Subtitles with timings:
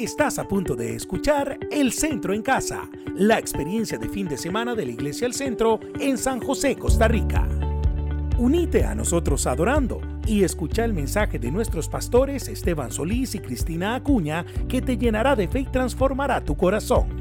[0.00, 4.74] Estás a punto de escuchar El Centro en Casa, la experiencia de fin de semana
[4.74, 7.46] de la Iglesia El Centro en San José, Costa Rica.
[8.38, 13.94] Unite a nosotros adorando y escucha el mensaje de nuestros pastores Esteban Solís y Cristina
[13.94, 17.20] Acuña que te llenará de fe y transformará tu corazón.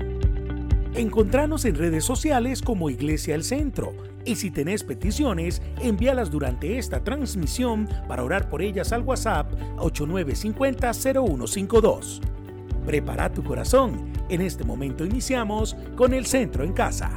[0.95, 3.93] Encontranos en redes sociales como Iglesia El Centro
[4.23, 12.28] y si tenés peticiones, envíalas durante esta transmisión para orar por ellas al WhatsApp 8950-0152.
[12.89, 14.11] Prepara tu corazón.
[14.29, 17.11] En este momento iniciamos con el Centro en Casa.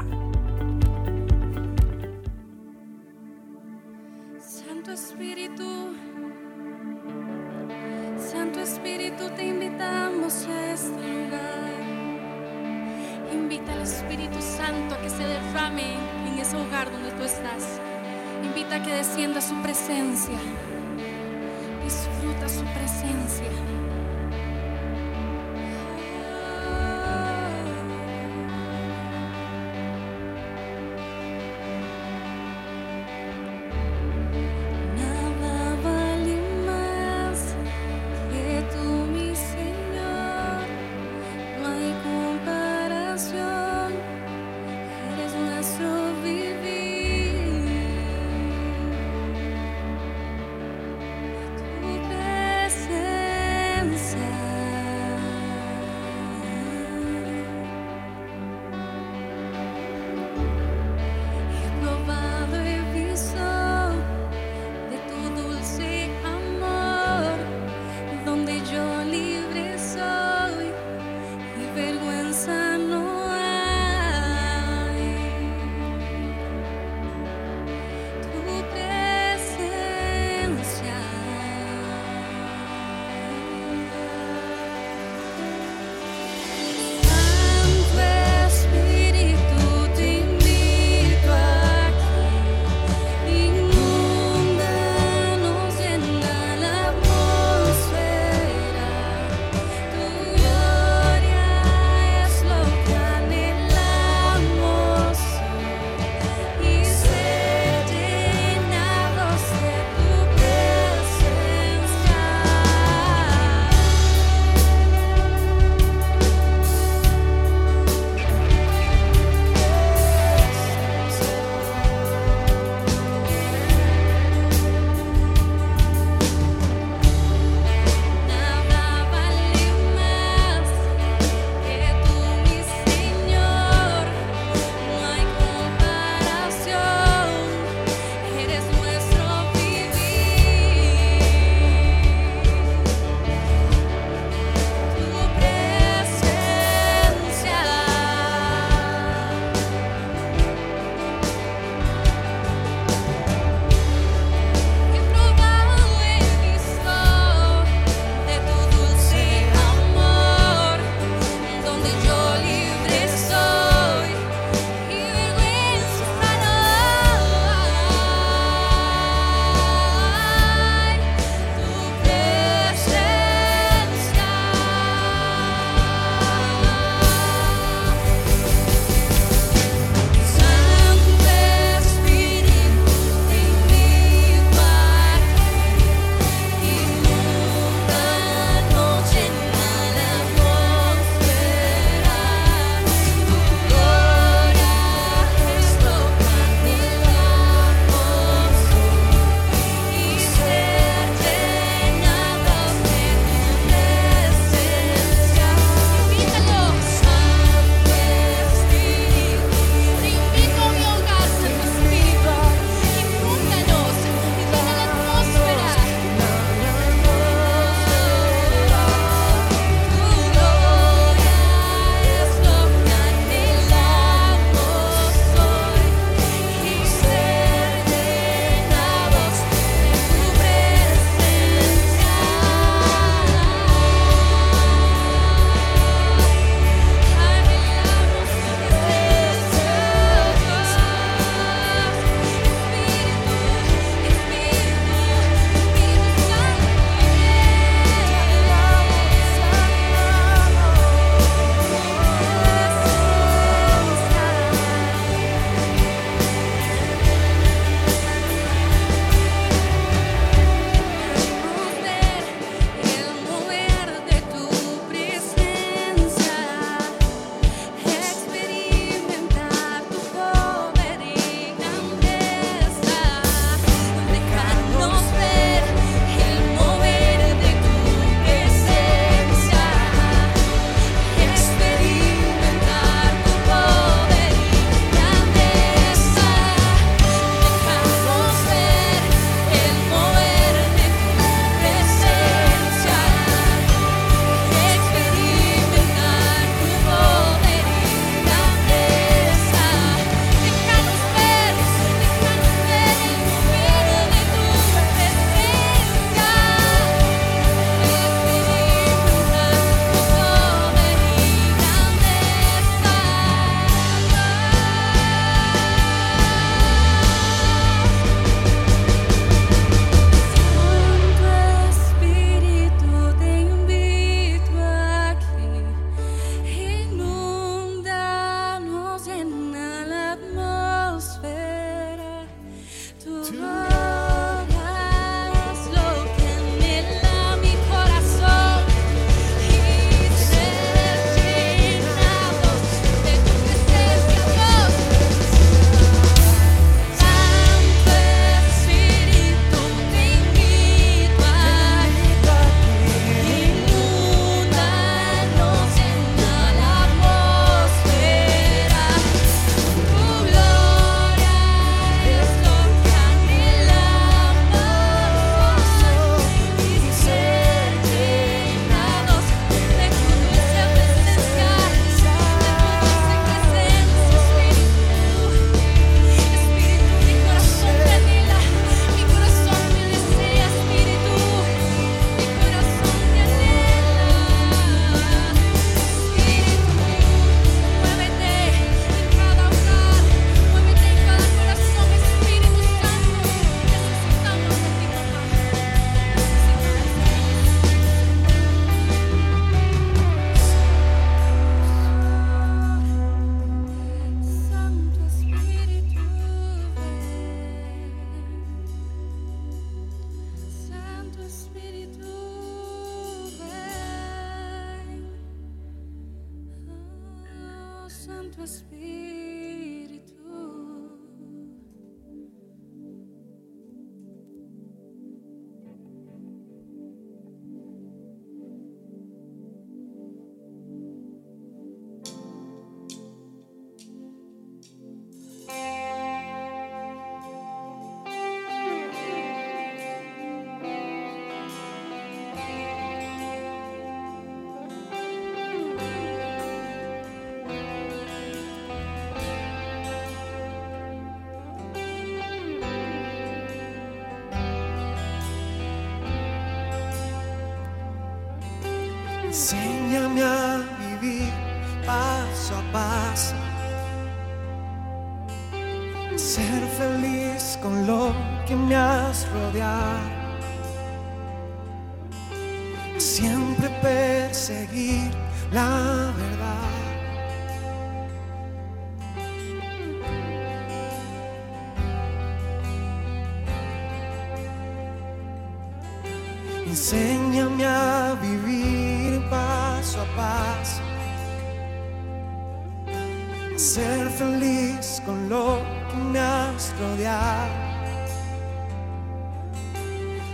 [493.57, 497.47] ser feliz con lo que nos rodea,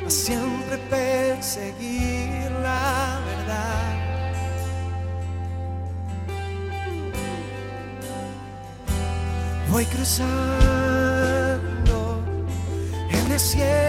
[0.06, 3.94] a siempre perseguir la verdad.
[9.70, 11.04] Voy cruzando
[13.10, 13.87] en el cielo.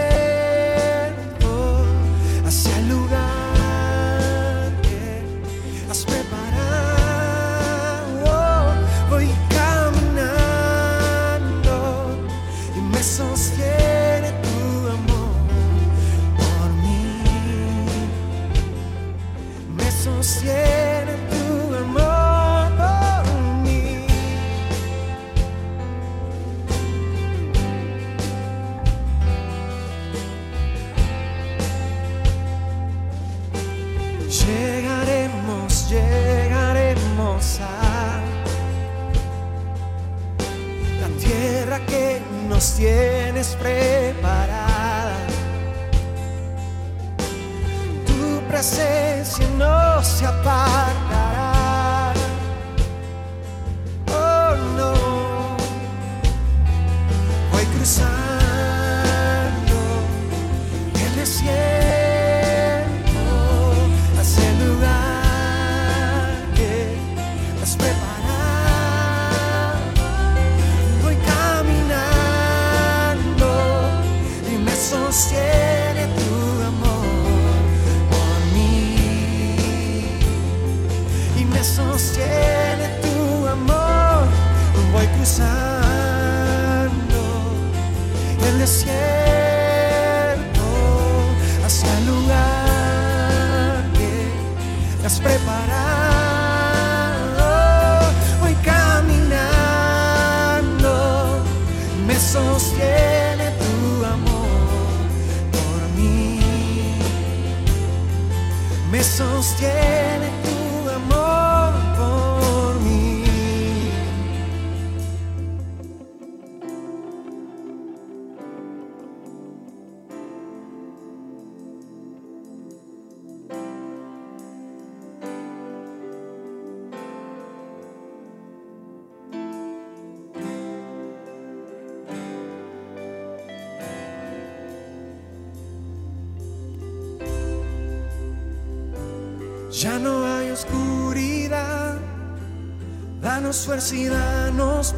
[143.70, 144.92] adversidad nos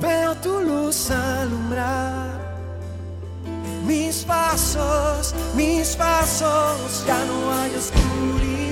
[0.00, 2.38] veo tu luz alumbrar.
[3.84, 8.65] Mis pasos, mis pasos, ya no hay oscuridad.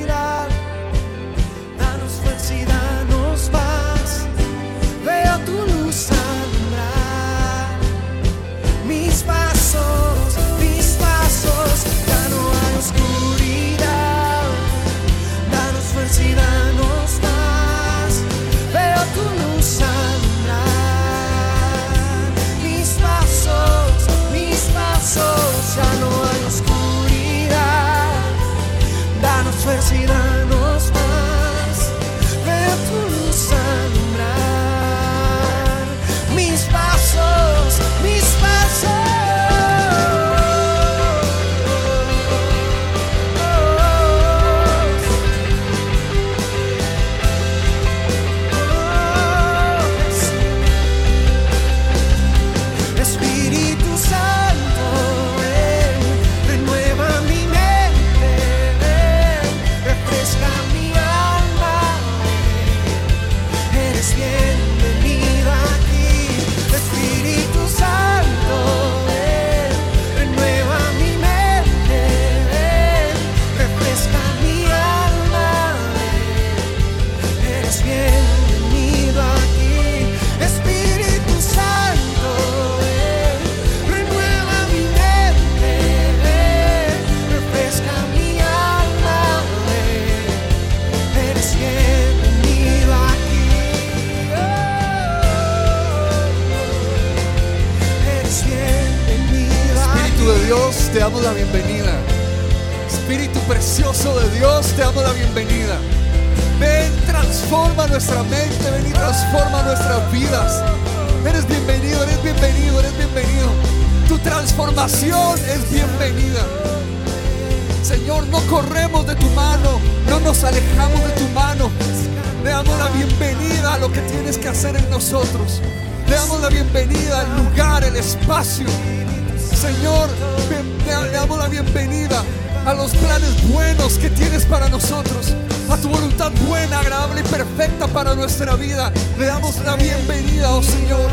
[139.76, 141.10] Bienvenida, oh Señor.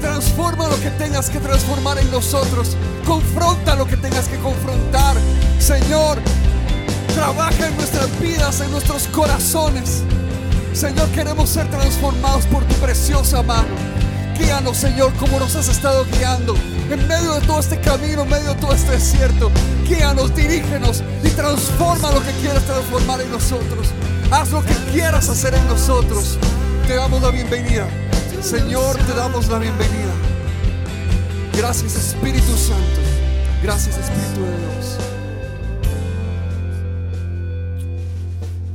[0.00, 2.76] Transforma lo que tengas que transformar en nosotros.
[3.06, 5.16] Confronta lo que tengas que confrontar.
[5.58, 6.18] Señor,
[7.14, 10.02] trabaja en nuestras vidas, en nuestros corazones.
[10.72, 13.74] Señor, queremos ser transformados por tu preciosa mano.
[14.38, 16.54] Guíanos, Señor, como nos has estado guiando.
[16.90, 19.50] En medio de todo este camino, en medio de todo este desierto.
[19.88, 23.88] Guíanos, dirígenos y transforma lo que quieras transformar en nosotros.
[24.30, 26.38] Haz lo que quieras hacer en nosotros.
[26.86, 27.88] Te damos la bienvenida.
[28.40, 30.14] Señor, te damos la bienvenida.
[31.56, 33.00] Gracias Espíritu Santo.
[33.60, 34.98] Gracias Espíritu de Dios.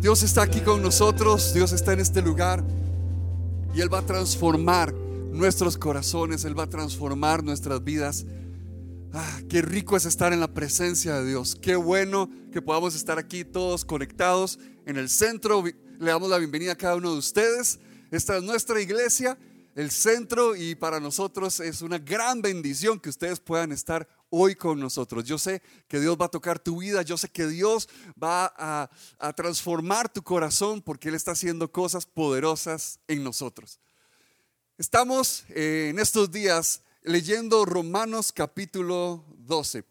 [0.01, 2.65] Dios está aquí con nosotros, Dios está en este lugar
[3.73, 8.25] y Él va a transformar nuestros corazones, Él va a transformar nuestras vidas.
[9.13, 11.55] Ah, qué rico es estar en la presencia de Dios.
[11.55, 15.63] Qué bueno que podamos estar aquí todos conectados en el centro.
[15.63, 17.79] Le damos la bienvenida a cada uno de ustedes.
[18.11, 19.37] Esta es nuestra iglesia,
[19.73, 24.81] el centro, y para nosotros es una gran bendición que ustedes puedan estar hoy con
[24.81, 25.23] nosotros.
[25.23, 27.87] Yo sé que Dios va a tocar tu vida, yo sé que Dios
[28.21, 33.79] va a, transformar tu corazón porque Él está haciendo cosas poderosas en nosotros.
[34.77, 39.85] Estamos eh, en estos días leyendo Romanos capítulo 12.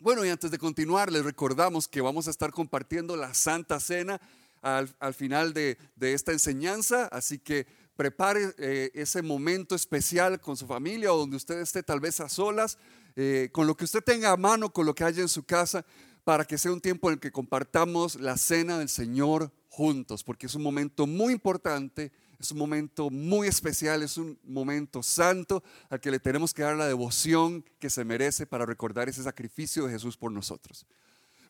[0.00, 4.20] Bueno, y antes de continuar, les recordamos que vamos a estar compartiendo la Santa Cena
[4.64, 7.66] al, final de, esta enseñanza, así que
[7.96, 12.28] prepare eh, ese momento especial con su familia o donde usted esté tal vez a
[12.28, 12.78] solas
[13.14, 15.84] eh, con lo que usted tenga a mano, con lo que haya en su casa,
[16.24, 20.46] para que sea un tiempo en el que compartamos la cena del Señor juntos, porque
[20.46, 26.00] es un momento muy importante, es un momento muy especial, es un momento santo al
[26.00, 29.92] que le tenemos que dar la devoción que se merece para recordar ese sacrificio de
[29.92, 30.86] Jesús por nosotros.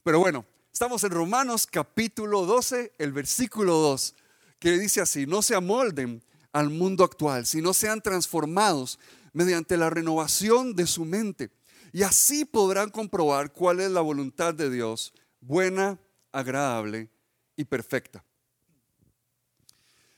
[0.03, 0.45] Pero bueno,
[0.75, 4.13] estamos en Romanos capítulo 12, el versículo 2,
[4.59, 6.21] que dice así, no se amolden
[6.53, 8.99] al mundo actual, sino sean transformados
[9.33, 11.53] mediante la renovación de su mente.
[11.93, 15.97] Y así podrán comprobar cuál es la voluntad de Dios, buena,
[16.33, 17.09] agradable
[17.55, 18.25] y perfecta.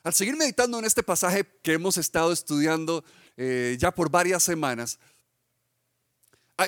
[0.02, 3.04] Al seguir meditando en este pasaje que hemos estado estudiando
[3.36, 4.98] eh, ya por varias semanas,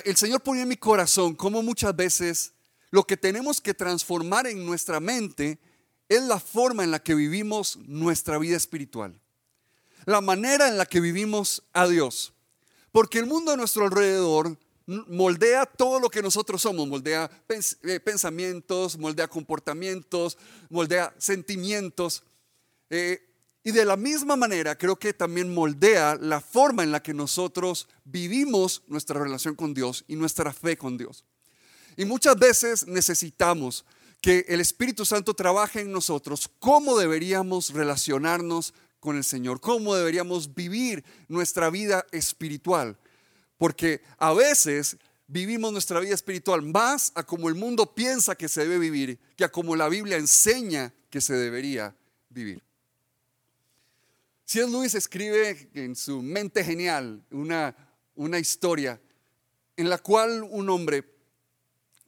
[0.05, 2.53] el Señor ponía en mi corazón cómo muchas veces
[2.91, 5.59] lo que tenemos que transformar en nuestra mente
[6.07, 9.19] es la forma en la que vivimos nuestra vida espiritual,
[10.05, 12.33] la manera en la que vivimos a Dios.
[12.91, 14.57] Porque el mundo a nuestro alrededor
[15.07, 17.29] moldea todo lo que nosotros somos, moldea
[17.83, 20.37] eh, pensamientos, moldea comportamientos,
[20.69, 22.23] moldea sentimientos.
[22.89, 23.21] Eh,
[23.63, 27.87] y de la misma manera creo que también moldea la forma en la que nosotros
[28.03, 31.23] vivimos nuestra relación con Dios y nuestra fe con Dios.
[31.99, 33.83] Y muchas veces necesitamos
[34.21, 40.55] que el Espíritu Santo trabaje en nosotros cómo deberíamos relacionarnos con el Señor, cómo deberíamos
[40.55, 42.97] vivir nuestra vida espiritual.
[43.57, 44.95] Porque a veces
[45.27, 49.43] vivimos nuestra vida espiritual más a como el mundo piensa que se debe vivir que
[49.43, 51.93] a como la Biblia enseña que se debería
[52.29, 52.63] vivir.
[54.45, 54.71] C.S.
[54.71, 57.75] Lewis escribe en su mente genial una,
[58.15, 59.01] una historia
[59.75, 61.18] en la cual un hombre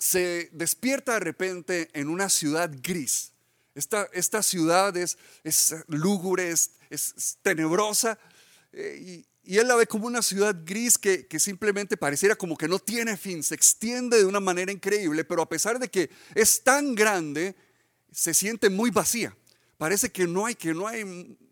[0.01, 3.33] se despierta de repente en una ciudad gris.
[3.75, 8.17] Esta, esta ciudad es, es lúgubre, es, es tenebrosa
[8.73, 12.67] eh, y, él la ve como una ciudad gris que, que, simplemente pareciera como que
[12.67, 16.63] no tiene fin, se extiende de una manera increíble, pero a pesar de que es
[16.63, 17.55] tan grande,
[18.11, 19.35] se siente muy vacía.
[19.81, 21.01] Parece que no hay, que no hay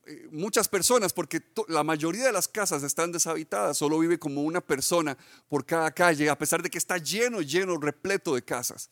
[0.06, 4.62] eh, muchas personas porque la mayoría de las casas están deshabitadas, solo vive como una
[4.62, 8.92] persona por cada calle, a pesar de que está lleno, lleno, repleto de casas.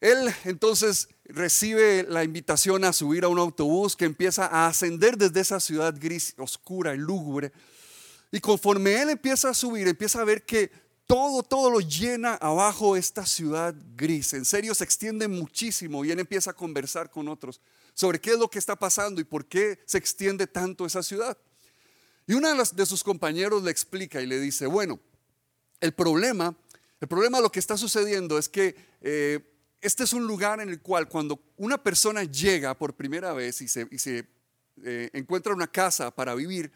[0.00, 5.40] Él entonces recibe la invitación a subir a un autobús que empieza a ascender desde
[5.40, 7.50] esa ciudad gris, oscura y lúgubre.
[8.30, 10.70] Y conforme él empieza a subir, empieza a ver que
[11.08, 14.34] todo, todo lo llena abajo esta ciudad gris.
[14.34, 17.60] En serio, se extiende muchísimo y él empieza a conversar con otros
[17.98, 21.36] sobre qué es lo que está pasando y por qué se extiende tanto esa ciudad.
[22.28, 25.00] Y uno de, sus compañeros le explica y le dice, bueno,
[25.80, 26.56] el problema
[27.00, 29.40] El problema lo que está sucediendo es que eh,
[29.80, 33.66] este es un lugar en el cual cuando una persona llega por primera vez y
[33.68, 33.88] se,
[34.84, 36.70] eh, encuentra una casa para vivir,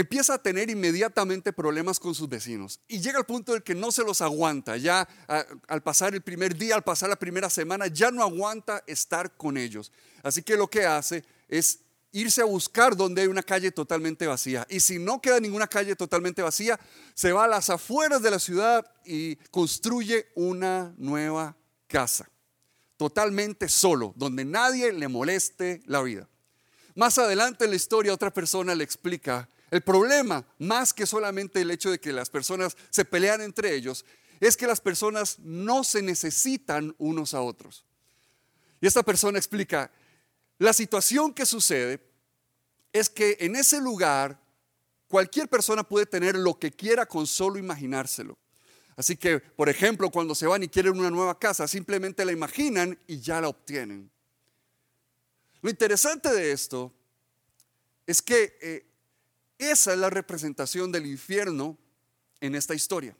[0.00, 3.90] empieza a tener inmediatamente problemas con sus vecinos y llega al punto del que no
[3.92, 4.76] se los aguanta.
[4.76, 5.08] Ya
[5.66, 9.56] al pasar el primer día, al pasar la primera semana, ya no aguanta estar con
[9.56, 9.92] ellos.
[10.22, 11.80] Así que lo que hace es
[12.12, 14.66] irse a buscar donde hay una calle totalmente vacía.
[14.68, 16.78] Y si no queda ninguna calle totalmente vacía,
[17.14, 22.28] se va a las afueras de la ciudad y construye una nueva casa,
[22.96, 26.28] totalmente solo, donde nadie le moleste la vida.
[26.94, 31.70] Más adelante en la historia otra persona le explica el problema, más que solamente el
[31.70, 34.04] hecho de que las personas se pelean entre ellos,
[34.40, 37.84] es que las personas no se necesitan unos a otros.
[38.80, 39.90] Y esta persona explica,
[40.58, 42.00] la situación que sucede
[42.92, 44.40] es que en ese lugar
[45.06, 48.38] cualquier persona puede tener lo que quiera con solo imaginárselo.
[48.96, 52.98] Así que, por ejemplo, cuando se van y quieren una nueva casa, simplemente la imaginan
[53.06, 54.10] y ya la obtienen.
[55.62, 56.92] Lo interesante de esto
[58.06, 58.89] es que eh,
[59.60, 61.76] esa es la representación del infierno
[62.40, 63.16] en esta historia.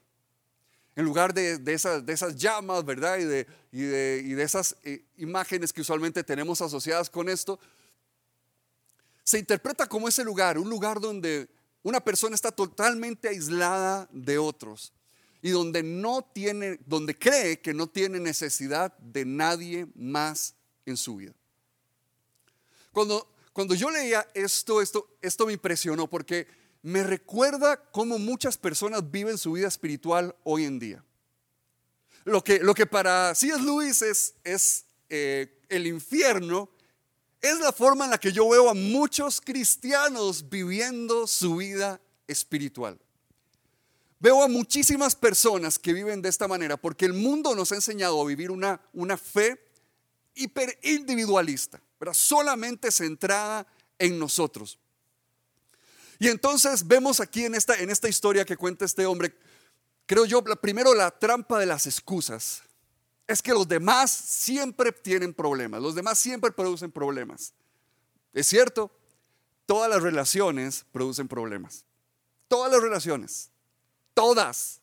[0.97, 3.19] En lugar de, esas, de esas, llamas, ¿verdad?
[3.19, 7.61] Y de, y de esas eh, imágenes que usualmente tenemos asociadas con esto,
[9.23, 11.49] se interpreta como ese lugar, un lugar donde
[11.83, 14.93] una persona está totalmente aislada de otros
[15.43, 21.17] y donde no tiene, donde cree que no tiene necesidad de nadie más en su
[21.17, 21.33] vida.
[22.93, 26.47] Cuando, cuando yo leía esto, esto, esto me impresionó porque
[26.83, 31.05] me recuerda cómo muchas personas viven su vida espiritual hoy en día.
[32.25, 33.61] Lo que, lo que para C.S.
[33.63, 36.71] Lewis es, eh, el infierno,
[37.41, 42.99] es la forma en la que yo veo a muchos cristianos viviendo su vida espiritual.
[44.19, 48.21] Veo a muchísimas personas que viven de esta manera porque el mundo nos ha enseñado
[48.21, 49.59] a vivir una, una fe
[50.35, 50.79] hiper
[52.15, 53.67] solamente centrada
[53.99, 54.79] en nosotros.
[56.19, 59.35] Y entonces vemos aquí en esta, en esta historia que cuenta este hombre,
[60.07, 62.63] creo yo, primero la trampa de las excusas.
[63.27, 67.55] Es que los demás siempre tienen problemas, los demás siempre producen problemas.
[68.33, 68.91] Es cierto,
[69.67, 71.85] todas las relaciones producen problemas.
[72.49, 73.51] Todas las relaciones
[74.21, 74.83] todas,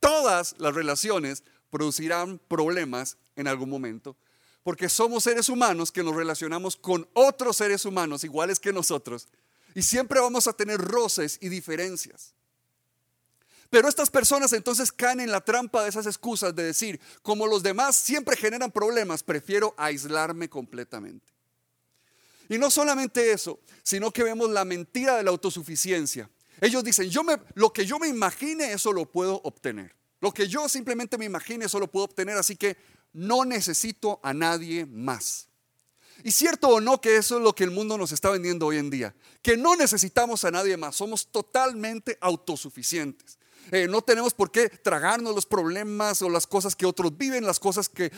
[0.00, 4.16] todas las relaciones producirán problemas en algún momento,
[4.68, 9.26] porque somos seres humanos que nos relacionamos con otros seres humanos iguales que nosotros,
[9.74, 12.34] y siempre vamos a tener roces y diferencias.
[13.70, 17.62] Pero estas personas entonces caen en la trampa de esas excusas de decir, como los
[17.62, 21.32] demás siempre generan problemas, prefiero aislarme completamente.
[22.50, 26.28] Y no solamente eso, sino que vemos la mentira de la autosuficiencia.
[26.60, 29.96] Ellos dicen, yo me, lo que yo me imagine, eso lo puedo obtener.
[30.20, 32.76] Lo que yo simplemente me imagine, eso lo puedo obtener, así que
[33.12, 35.48] no necesito a nadie más.
[36.24, 38.78] Y cierto o no que eso es lo que el mundo nos está vendiendo hoy
[38.78, 43.38] en día, que no necesitamos a nadie más, somos totalmente autosuficientes.
[43.70, 47.60] Eh, no tenemos por qué tragarnos los problemas o las cosas que otros viven, las
[47.60, 48.10] cosas que,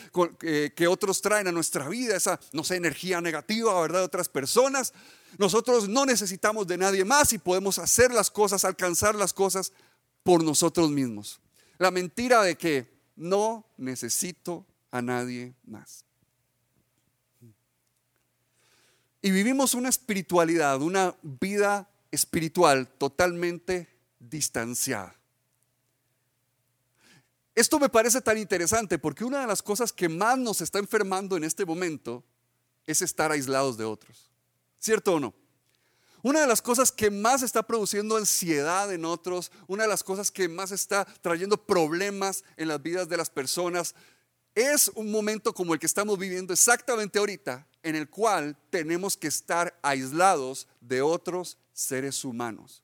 [0.74, 4.00] que, otros traen a nuestra vida, esa, no sé, energía negativa, ¿verdad?
[4.00, 4.92] De otras personas.
[5.38, 9.72] Nosotros no necesitamos de nadie más y podemos hacer las cosas, alcanzar las cosas
[10.22, 11.40] por nosotros mismos.
[11.78, 16.04] La mentira de que no necesito a nadie más.
[19.22, 25.14] Y vivimos una espiritualidad, una vida espiritual totalmente distanciada.
[27.54, 31.36] Esto me parece tan interesante porque una de las cosas que más nos está enfermando
[31.36, 32.24] en este momento
[32.86, 34.30] es estar aislados de otros.
[34.78, 35.34] ¿Cierto o no?
[36.22, 40.30] Una de las cosas que más está produciendo ansiedad en otros, una de las cosas
[40.30, 43.94] que más está trayendo problemas en las vidas de las personas,
[44.54, 49.28] es un momento como el que estamos viviendo exactamente ahorita, en el cual tenemos que
[49.28, 52.82] estar aislados de otros seres humanos.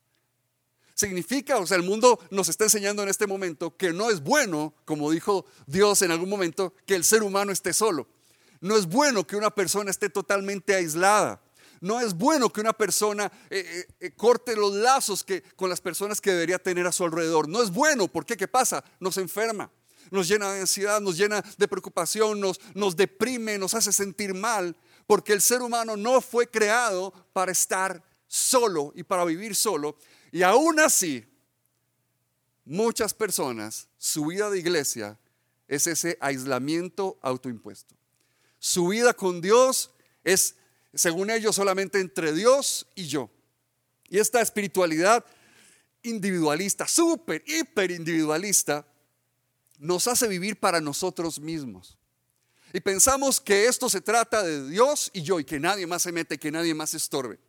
[0.93, 4.73] Significa, o sea, el mundo nos está enseñando en este momento que no es bueno,
[4.83, 8.07] como dijo Dios en algún momento, que el ser humano esté solo.
[8.61, 11.39] No es bueno que una persona esté totalmente aislada.
[11.81, 15.81] No es bueno que una persona eh, eh, eh, corte los lazos que, con las
[15.81, 17.47] personas que debería tener a su alrededor.
[17.47, 18.35] No es bueno, ¿por qué?
[18.35, 18.83] ¿Qué pasa?
[18.99, 19.69] Nos enferma,
[20.11, 24.75] nos llena de ansiedad, nos llena de preocupación, nos, nos deprime, nos hace sentir mal,
[25.05, 29.97] porque el ser humano no fue creado para estar solo y para vivir solo,
[30.31, 31.25] y aún así,
[32.65, 35.17] muchas personas, su vida de iglesia
[35.67, 37.95] es ese aislamiento autoimpuesto.
[38.59, 39.91] Su vida con Dios
[40.23, 40.55] es,
[40.93, 43.29] según ellos, solamente entre Dios y yo.
[44.09, 45.25] Y esta espiritualidad
[46.03, 48.85] individualista, súper, hiper individualista,
[49.77, 51.97] nos hace vivir para nosotros mismos.
[52.73, 56.11] Y pensamos que esto se trata de Dios y yo y que nadie más se
[56.11, 57.39] mete, que nadie más estorbe.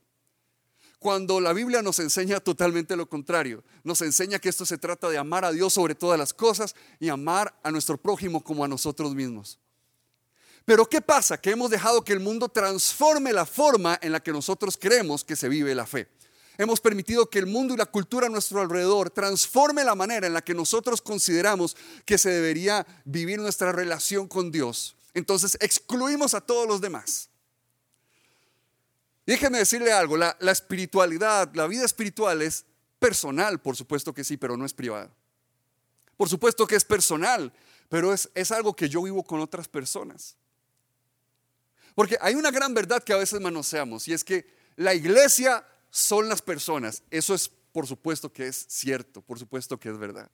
[0.98, 5.18] Cuando la Biblia nos enseña totalmente lo contrario, nos enseña que esto se trata de
[5.18, 9.14] amar a Dios sobre todas las cosas y amar a nuestro prójimo como a nosotros
[9.14, 9.58] mismos.
[10.64, 11.40] Pero ¿qué pasa?
[11.40, 15.36] Que hemos dejado que el mundo transforme la forma en la que nosotros creemos que
[15.36, 16.08] se vive la fe.
[16.58, 20.34] Hemos permitido que el mundo y la cultura a nuestro alrededor transforme la manera en
[20.34, 24.96] la que nosotros consideramos que se debería vivir nuestra relación con Dios.
[25.14, 27.30] Entonces excluimos a todos los demás.
[29.24, 32.64] Déjeme decirle algo, la, espiritualidad, la vida espiritual es
[32.98, 35.12] personal, por supuesto que sí, pero no es privada.
[36.16, 37.52] Por supuesto que es personal,
[37.88, 40.34] pero es, es algo que yo vivo con otras personas.
[41.94, 44.44] Porque hay una gran verdad que a veces manoseamos y es que
[44.74, 47.02] la iglesia son las personas.
[47.10, 50.30] Eso es, por supuesto que es cierto, por supuesto que es verdad.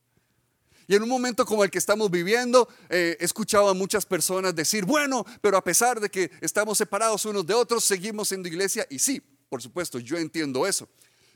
[0.87, 4.55] Y en un momento como el que estamos viviendo, eh, he escuchado a muchas personas
[4.55, 8.87] decir, bueno, pero a pesar de que estamos separados unos de otros, seguimos siendo iglesia.
[8.91, 10.89] Y sí, por supuesto, yo entiendo eso,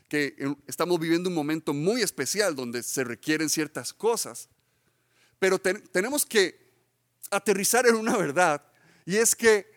[0.07, 0.35] que
[0.67, 4.49] estamos viviendo un momento muy especial donde se requieren ciertas cosas.
[5.39, 6.69] Pero tenemos que
[7.31, 8.63] aterrizar en una verdad,
[9.05, 9.71] y es que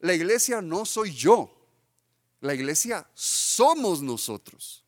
[0.00, 1.61] la iglesia no soy yo,
[2.42, 4.84] la iglesia somos nosotros.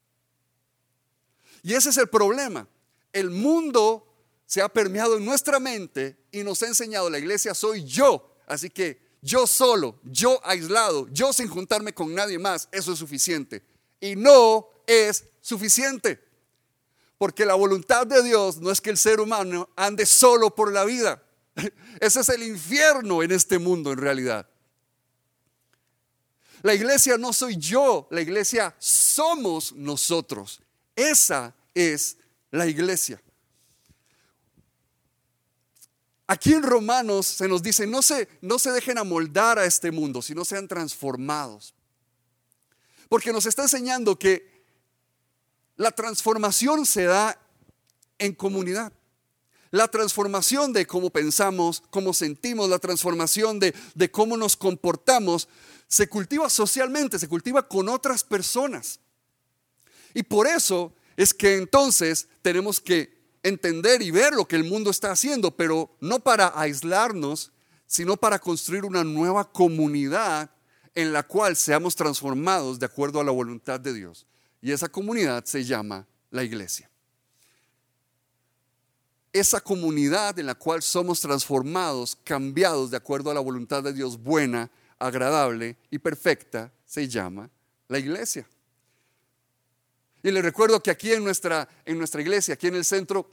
[1.62, 2.69] Y ese es el problema.
[3.12, 4.07] El mundo
[4.45, 8.37] se ha permeado en nuestra mente y nos ha enseñado, la iglesia soy yo.
[8.47, 13.62] Así que yo solo, yo aislado, yo sin juntarme con nadie más, eso es suficiente.
[14.01, 16.23] Y no es suficiente.
[17.17, 20.85] Porque la voluntad de Dios no es que el ser humano ande solo por la
[20.85, 21.23] vida.
[22.01, 24.49] Ese es el infierno en este mundo en realidad.
[26.64, 30.62] La iglesia no soy yo, la iglesia somos nosotros.
[30.96, 32.16] Esa es
[32.50, 33.20] la iglesia.
[36.27, 40.22] Aquí en Romanos se nos dice, no se, no se dejen amoldar a este mundo,
[40.22, 41.74] sino sean transformados.
[43.11, 44.64] Porque nos está enseñando que
[45.77, 47.38] la transformación se da
[48.16, 48.90] en comunidad.
[49.70, 55.46] La transformación de cómo pensamos, cómo sentimos, la transformación de, de cómo nos comportamos,
[55.95, 58.99] se cultiva socialmente, se cultiva con otras personas.
[60.13, 64.91] Y por eso es que entonces tenemos que entender y ver lo que el mundo
[64.91, 67.53] está haciendo, pero no para aislarnos,
[67.87, 70.51] sino para construir una nueva comunidad
[70.97, 74.27] en la cual seamos transformados de acuerdo a la voluntad de Dios.
[74.61, 76.91] Y esa comunidad se llama la iglesia.
[79.33, 84.21] Esa comunidad en la cual somos transformados, cambiados de acuerdo a la voluntad de Dios
[84.21, 87.51] buena, agradable y perfecta, se llama
[87.89, 88.47] la iglesia.
[90.23, 93.29] Y les recuerdo que aquí en nuestra, en nuestra iglesia, aquí en el centro,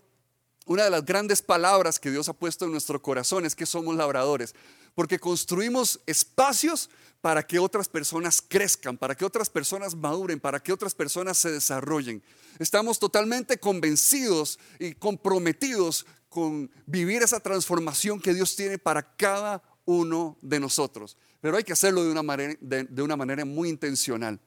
[0.66, 3.96] una de las grandes palabras que Dios ha puesto en nuestro corazón es que somos
[3.96, 4.54] labradores,
[4.94, 6.90] porque construimos espacios
[7.22, 11.52] para que otras personas crezcan, para que otras personas maduren, para que otras personas se
[11.52, 12.22] desarrollen.
[12.60, 20.38] Estamos totalmente convencidos y comprometidos con vivir esa transformación que Dios tiene para cada uno
[20.42, 21.18] de nosotros.
[21.42, 24.40] Pero hay que hacerlo de una manera, de una manera muy intencional.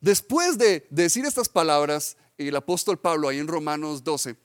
[0.00, 4.36] Después de decir estas palabras, el apóstol Pablo ahí en Romanos 12,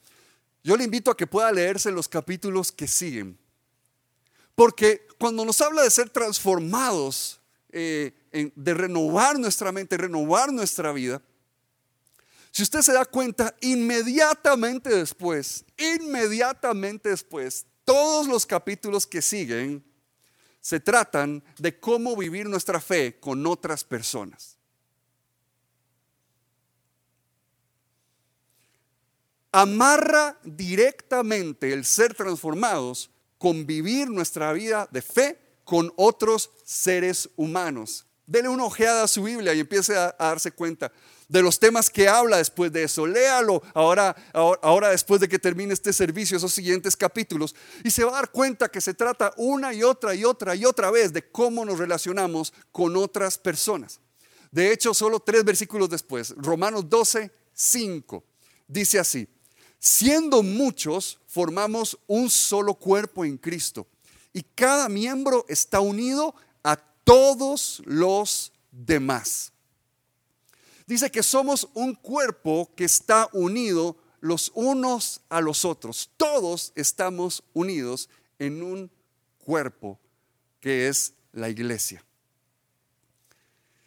[0.64, 3.38] yo le invito a que pueda leerse los capítulos que siguen.
[4.56, 7.40] Porque cuando nos habla de ser transformados,
[7.72, 11.22] eh, de renovar nuestra mente, renovar nuestra vida,
[12.52, 19.84] si usted se da cuenta, inmediatamente después, inmediatamente después, todos los capítulos que siguen
[20.62, 24.60] se tratan de cómo vivir nuestra fe con otras personas.
[29.52, 38.06] amarra directamente el ser transformados con vivir nuestra vida de fe con otros seres humanos.
[38.26, 40.92] Dele una ojeada a su Biblia y empiece a, darse cuenta
[41.30, 43.08] de los temas que habla después de eso.
[43.08, 48.12] Léalo ahora, ahora, después de que termine este servicio, esos siguientes capítulos, y se va
[48.12, 51.30] a dar cuenta que se trata una y otra y otra y otra vez de
[51.32, 54.02] cómo nos relacionamos con otras personas.
[54.52, 58.24] De hecho, solo tres versículos después, Romanos 12, 5,
[58.68, 59.28] dice así,
[59.82, 63.88] Siendo muchos, formamos un solo cuerpo en Cristo
[64.34, 69.54] y cada miembro está unido a todos los demás.
[70.90, 76.10] Dice que somos un cuerpo que está unido los unos a los otros.
[76.18, 78.90] Todos estamos unidos en un
[79.38, 80.00] cuerpo
[80.60, 82.04] que es la iglesia.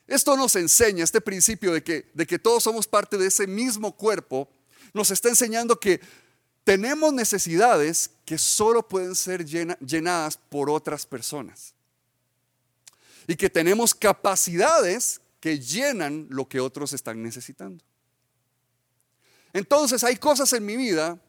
[0.07, 3.97] Esto nos enseña, este principio de que, de que todos somos parte de ese mismo
[3.97, 4.49] cuerpo,
[4.95, 6.01] nos está enseñando que
[6.63, 11.75] tenemos necesidades que solo pueden ser llenadas por otras personas.
[13.27, 17.85] Y que tenemos capacidades que llenan lo que otros están necesitando.
[19.53, 21.21] Entonces hay cosas en mi vida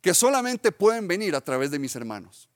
[0.00, 2.48] que solamente pueden venir a través de mis hermanos.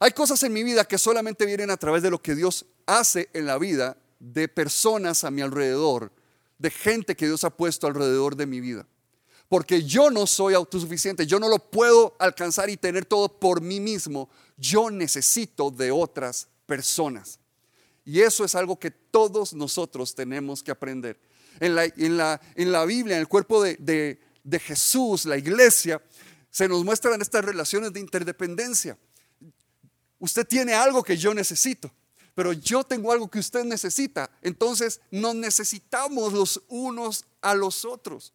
[0.00, 3.30] Hay cosas en mi vida que solamente vienen a través de lo que Dios hace
[3.32, 6.12] en la vida de personas a mi alrededor,
[6.58, 8.86] de gente que Dios ha puesto alrededor de mi vida.
[9.48, 13.80] Porque yo no soy autosuficiente, yo no lo puedo alcanzar y tener todo por mí
[13.80, 14.28] mismo.
[14.58, 17.38] Yo necesito de otras personas.
[18.04, 21.18] Y eso es algo que todos nosotros tenemos que aprender.
[21.60, 25.36] En la, en la, en la Biblia, en el cuerpo de, de, de Jesús, la
[25.36, 26.02] iglesia,
[26.50, 28.98] se nos muestran estas relaciones de interdependencia.
[30.18, 31.92] Usted tiene algo que yo necesito
[32.34, 34.30] pero yo tengo algo que usted necesita.
[34.42, 38.32] Entonces nos necesitamos los unos a los otros.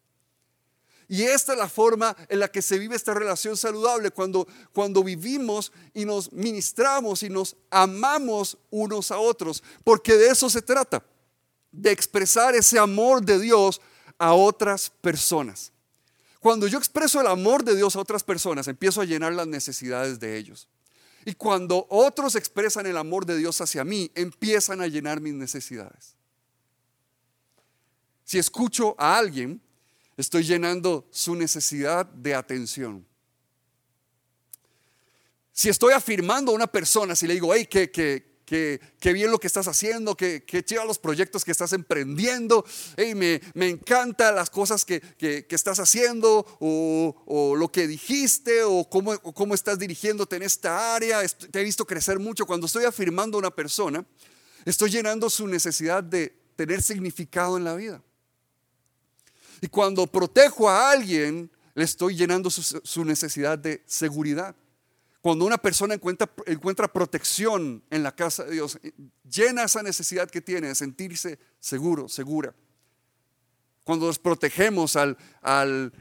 [1.12, 5.02] Y esta es la forma en la que se vive esta relación saludable, cuando, cuando
[5.02, 11.04] vivimos y nos ministramos y nos amamos unos a otros, porque de eso se trata,
[11.72, 13.80] de expresar ese amor de Dios
[14.18, 15.72] a otras personas.
[16.38, 20.20] Cuando yo expreso el amor de Dios a otras personas, empiezo a llenar las necesidades
[20.20, 20.68] de ellos.
[21.24, 26.14] Y cuando otros expresan el amor de Dios hacia mí, empiezan a llenar mis necesidades.
[28.24, 29.60] Si escucho a alguien,
[30.20, 33.06] estoy llenando su necesidad de atención.
[35.52, 39.38] Si estoy afirmando a una persona, si le digo, hey, que, que, qué bien lo
[39.38, 42.64] que estás haciendo, que, que los proyectos que estás emprendiendo,
[42.96, 45.00] hey, me, me encantan las cosas que,
[45.48, 51.20] estás haciendo o, lo que dijiste o cómo, cómo estás dirigiéndote en esta área.
[51.28, 52.46] Te he visto crecer mucho.
[52.46, 54.04] Cuando estoy afirmando a una persona,
[54.64, 58.02] estoy llenando su necesidad de tener significado en la vida.
[59.60, 64.54] Y cuando protejo a alguien, le estoy llenando su necesidad de seguridad.
[65.20, 68.78] Cuando una persona encuentra, protección en la casa de Dios,
[69.30, 72.54] llena esa necesidad que tiene de sentirse seguro, segura.
[73.84, 75.92] Cuando nos protegemos al, al,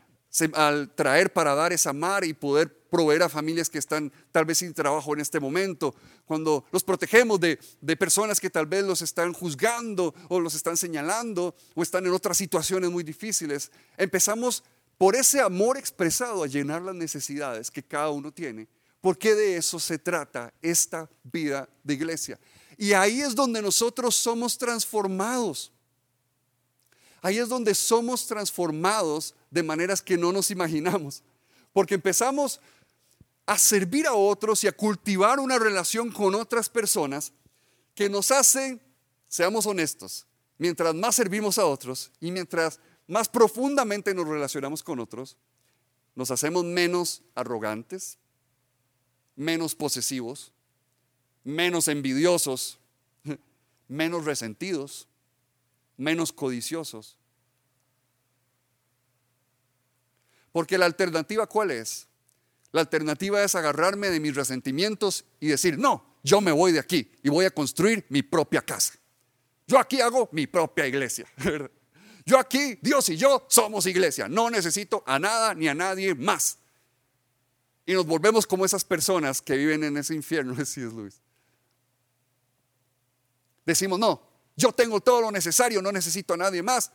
[0.54, 4.60] al traer para dar esa mar y poder proveer a familias que están tal vez
[4.60, 5.94] sin trabajo en este momento,
[6.26, 10.78] cuando los protegemos de, de, personas que tal vez los están juzgando o los están
[10.78, 14.64] señalando o están en otras situaciones muy difíciles, empezamos
[14.98, 18.68] por ese amor expresado a llenar las necesidades que cada uno tiene
[19.02, 22.40] porque de eso se trata esta vida de iglesia.
[22.78, 25.72] Y ahí es donde nosotros somos transformados.
[27.22, 31.22] Ahí es donde somos transformados de maneras que no nos imaginamos.
[31.74, 32.60] Porque empezamos
[33.46, 37.34] a servir a otros y a cultivar una relación con otras personas
[37.96, 38.80] que nos hace,
[39.28, 40.26] seamos honestos,
[40.58, 45.36] mientras más servimos a otros y mientras más profundamente nos relacionamos con otros,
[46.16, 48.18] nos hacemos menos arrogantes,
[49.36, 50.54] menos posesivos,
[51.44, 52.78] menos envidiosos,
[53.88, 55.09] menos resentidos,
[56.00, 57.18] menos codiciosos.
[60.52, 62.08] Porque la alternativa cuál es?
[62.72, 67.12] La alternativa es agarrarme de mis resentimientos y decir, no, yo me voy de aquí
[67.24, 68.94] y voy a construir mi propia casa.
[69.68, 71.28] Yo aquí hago mi propia iglesia.
[72.26, 74.28] Yo aquí, Dios y yo somos iglesia.
[74.30, 76.60] No necesito a nada ni a nadie más.
[77.88, 81.20] Y nos volvemos como esas personas que viven en ese infierno, decís Luis.
[83.66, 84.29] Decimos, no,
[84.60, 86.92] yo tengo todo lo necesario, no necesito a nadie más.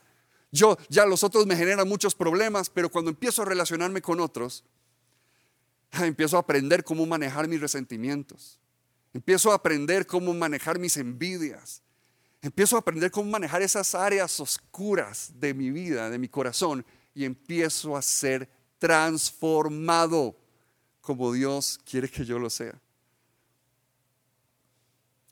[0.53, 4.65] Yo ya los otros me generan muchos problemas, pero cuando empiezo a relacionarme con otros,
[5.93, 8.59] empiezo a aprender cómo manejar mis resentimientos.
[9.15, 11.81] Empiezo a aprender cómo manejar mis envidias.
[12.43, 17.25] Empiezo a aprender cómo manejar esas áreas oscuras de mi vida, de mi corazón, y
[17.25, 20.37] empiezo a ser transformado
[21.01, 22.79] como Dios quiere que yo lo sea.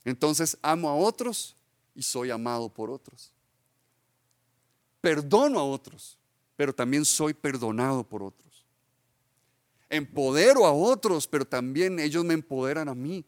[0.05, 1.57] Entonces amo a otros
[1.95, 3.33] y soy amado por otros.
[5.01, 6.19] Perdono a otros,
[6.57, 8.65] pero también soy perdonado por otros.
[9.91, 13.25] Empodero a otros, pero también ellos me empoderan a mí.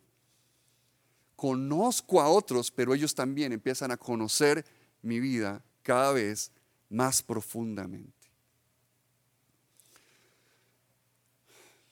[1.37, 4.65] Conozco a otros, pero ellos también empiezan a conocer
[5.03, 6.51] mi vida cada vez
[6.89, 8.13] más profundamente.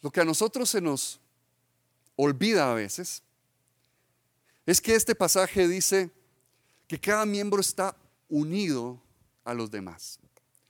[0.00, 1.20] Lo que a nosotros se nos
[2.16, 3.22] olvida a veces
[4.64, 6.10] es que este pasaje dice
[6.86, 7.96] que cada miembro está
[8.28, 9.00] unido
[9.44, 10.18] a los demás.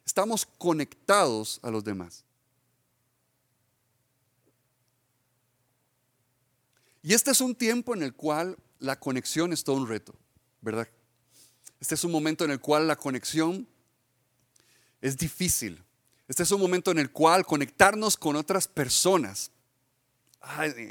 [0.05, 2.25] Estamos conectados a los demás.
[7.03, 10.14] Y este es un tiempo en el cual la conexión es todo un reto,
[10.61, 10.88] ¿verdad?
[11.81, 13.66] Este es un momento en el cual la conexión
[15.01, 15.83] es difícil.
[16.29, 19.51] Este es un momento en el cual conectarnos con otras personas,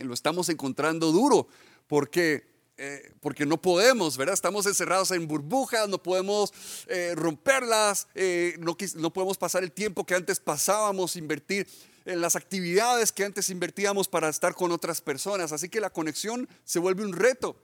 [0.03, 1.47] lo estamos encontrando duro,
[1.87, 2.50] porque
[2.83, 4.33] eh, porque no podemos, ¿verdad?
[4.33, 6.51] Estamos encerrados en burbujas, no podemos
[6.87, 11.67] eh, romperlas, eh, no, no podemos pasar el tiempo que antes pasábamos, invertir
[12.05, 15.51] en las actividades que antes invertíamos para estar con otras personas.
[15.51, 17.55] Así que la conexión se vuelve un reto.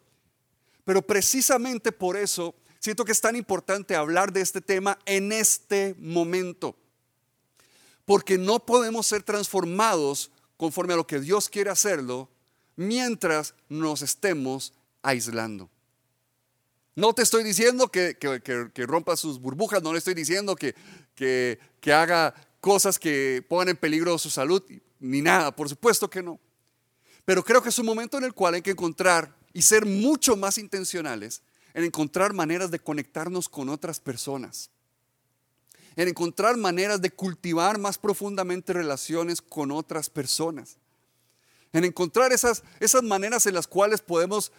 [0.85, 5.95] Pero precisamente por eso siento que es tan importante hablar de este tema en este
[5.97, 6.75] momento.
[8.05, 12.29] Porque no podemos ser transformados conforme a lo que Dios quiere hacerlo
[12.75, 14.73] mientras nos estemos
[15.07, 15.69] aislando.
[16.95, 18.17] No te estoy diciendo que,
[18.87, 20.75] rompa sus burbujas, no le estoy diciendo que,
[21.15, 24.63] que haga cosas que pongan en peligro su salud,
[24.99, 26.39] ni nada, por supuesto que no.
[27.23, 30.35] Pero creo que es un momento en el cual hay que encontrar y ser mucho
[30.35, 31.41] más intencionales
[31.73, 34.71] en encontrar maneras de conectarnos con otras personas,
[35.95, 40.77] en encontrar maneras de cultivar más profundamente relaciones con otras personas,
[41.73, 44.51] en encontrar esas, esas maneras en las cuales podemos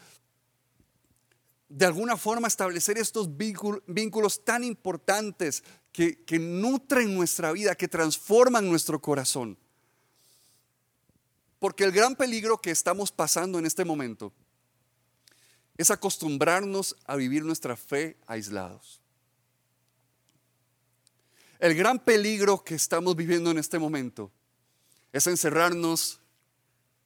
[1.68, 5.62] de alguna forma establecer estos vínculos, tan importantes
[5.92, 9.58] que, que nutren nuestra vida, que transforman nuestro corazón.
[11.58, 14.32] Porque el gran peligro que estamos pasando en este momento
[15.76, 19.00] es acostumbrarnos a vivir nuestra fe aislados.
[21.58, 24.30] El gran peligro que estamos viviendo en este momento
[25.12, 26.20] es encerrarnos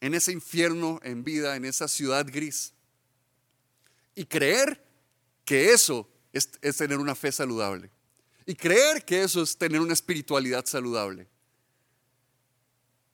[0.00, 2.74] en ese infierno en vida, en esa ciudad gris
[4.14, 4.82] y creer
[5.44, 7.90] que eso es, tener una fe saludable.
[8.46, 11.28] Y creer que eso es tener una espiritualidad saludable.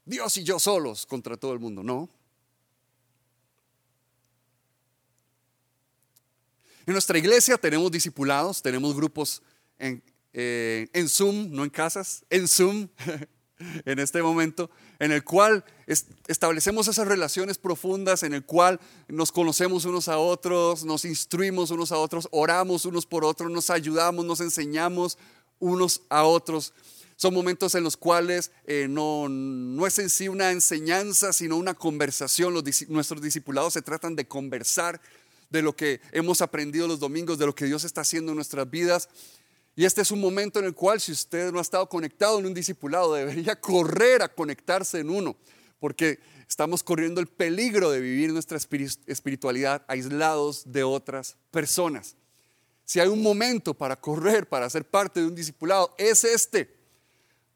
[0.05, 2.09] Dios y yo solos contra todo el mundo, no.
[6.87, 9.43] En nuestra iglesia tenemos discipulados, tenemos grupos
[9.79, 12.89] en, eh, en Zoom, no en casas, en Zoom,
[13.85, 15.65] en este momento, en el cual
[16.27, 21.93] establecemos esas relaciones profundas, en el cual nos conocemos unos a otros, nos instruimos unos
[21.93, 25.19] a otros, oramos unos por otros, nos ayudamos, nos enseñamos
[25.59, 26.73] unos a otros.
[27.17, 31.75] Son momentos en los cuales eh, no, no, es en sí una enseñanza, sino una
[31.75, 32.55] conversación.
[32.89, 35.01] nuestros discipulados se tratan de conversar
[35.51, 38.71] de lo que hemos aprendido los domingos, de lo que Dios está haciendo en nuestras
[38.71, 39.09] vidas.
[39.79, 42.47] Y este es un momento en el cual si usted no ha estado conectado en
[42.47, 45.37] un discipulado, debería correr a conectarse en uno,
[45.79, 46.19] porque
[46.49, 52.17] estamos corriendo el peligro de vivir nuestra espiritualidad aislados de otras personas.
[52.85, 56.75] Si hay un momento para correr, para ser parte de un discipulado, es este,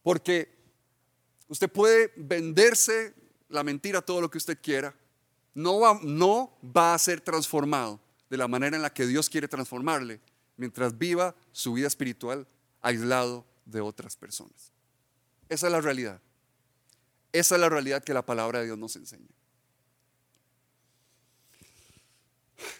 [0.04, 0.48] porque
[1.48, 3.14] usted puede venderse
[3.48, 4.94] la mentira todo lo que usted quiera,
[5.54, 7.98] no va, no va a ser transformado
[8.30, 10.20] de la manera en la que Dios quiere transformarle
[10.56, 12.46] mientras viva su vida espiritual
[12.80, 14.72] aislado de otras personas.
[15.48, 16.20] Esa es la realidad.
[17.32, 19.28] Esa es la realidad que la palabra de Dios nos enseña.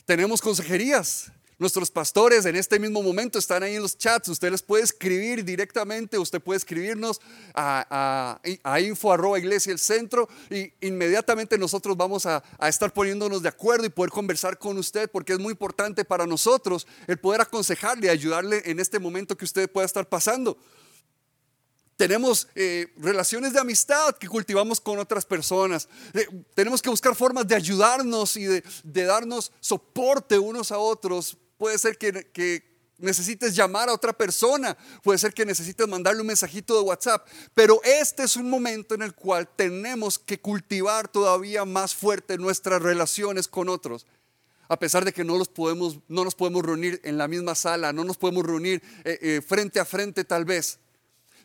[0.05, 4.27] Tenemos consejerías Nuestros pastores en este mismo momento están ahí en los chats.
[4.27, 7.21] Usted les puede escribir directamente, usted puede escribirnos
[7.55, 13.45] a, a, info arroba iglesia el centro y inmediatamente nosotros vamos a, a, estar poniéndonos
[13.45, 17.43] de acuerdo y poder conversar con usted porque es muy importante para nosotros el poder
[17.43, 20.59] aconsejarle y ayudarle en este momento que usted pueda estar pasando.
[21.97, 25.89] Tenemos eh, relaciones de amistad que cultivamos con otras personas.
[26.13, 31.37] Eh, tenemos que buscar formas de ayudarnos y de, de darnos soporte unos a otros
[31.63, 36.75] puede ser que, necesites llamar a otra persona, puede ser que necesites mandarle un mensajito
[36.75, 41.95] de WhatsApp, pero este es un momento en el cual tenemos que cultivar todavía más
[41.95, 44.09] fuerte nuestras relaciones con otros.
[44.69, 47.93] A pesar de que no, los podemos, no nos podemos reunir en la misma sala,
[47.93, 50.81] no nos podemos reunir eh, eh, frente a frente tal vez,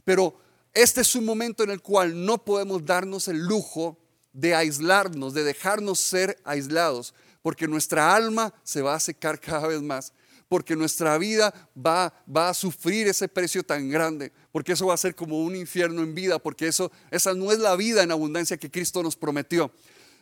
[0.03, 0.35] pero
[0.73, 3.99] este es un momento en el cual no podemos darnos el lujo
[4.33, 9.81] de aislarnos, de dejarnos ser aislados, porque nuestra alma se va a secar cada vez
[9.81, 10.13] más,
[10.47, 14.97] porque nuestra vida va, va a sufrir ese precio tan grande, porque eso va a
[14.97, 18.57] ser como un infierno en vida, porque eso, esa no es la vida en abundancia
[18.57, 19.71] que Cristo nos prometió.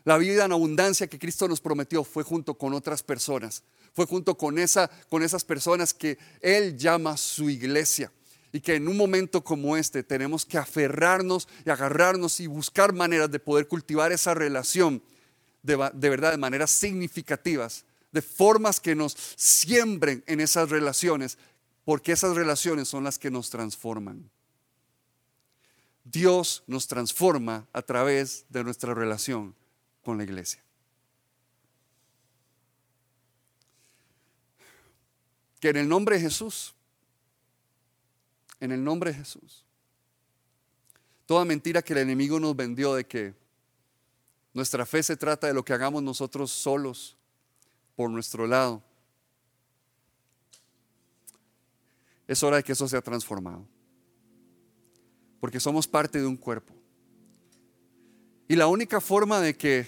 [0.04, 4.38] La vida en abundancia que Cristo nos prometió fue junto con otras personas, fue junto
[4.38, 8.12] con, esa, con esas personas que Él llama su iglesia.
[8.52, 13.30] Y que en un momento como este tenemos que aferrarnos y agarrarnos y buscar maneras
[13.30, 15.02] de poder cultivar esa relación
[15.66, 21.38] de, verdad de maneras significativas, de formas que nos siembren en esas relaciones,
[21.84, 24.30] porque esas relaciones son las que nos transforman.
[26.04, 29.56] Dios nos transforma a través de nuestra relación
[30.04, 30.64] con la iglesia.
[35.60, 36.76] Que en el nombre de Jesús,
[38.60, 39.66] en el nombre de Jesús,
[41.26, 43.34] Toda mentira que el enemigo nos vendió de que
[44.56, 47.18] nuestra fe se trata de lo que hagamos nosotros solos,
[47.94, 48.82] por nuestro lado.
[52.26, 53.68] Es hora de que eso sea transformado.
[55.42, 56.74] Porque somos parte de un cuerpo.
[58.48, 59.88] Y la única forma de que,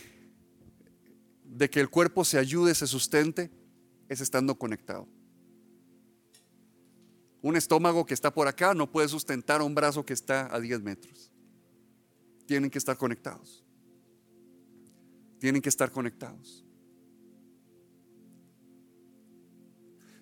[1.45, 3.49] de que el cuerpo se ayude, se sustente,
[4.09, 5.07] es estando conectado.
[7.41, 10.82] Un estómago que está por acá no puede sustentar un brazo que está a 10
[10.82, 11.32] metros.
[12.45, 13.63] Tienen que estar conectados.
[15.39, 16.63] Tienen que estar conectados.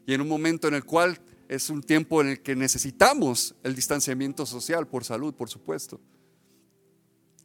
[0.05, 3.75] Y en un momento en el cual es un tiempo en el que necesitamos el
[3.75, 5.99] distanciamiento social por salud, por supuesto.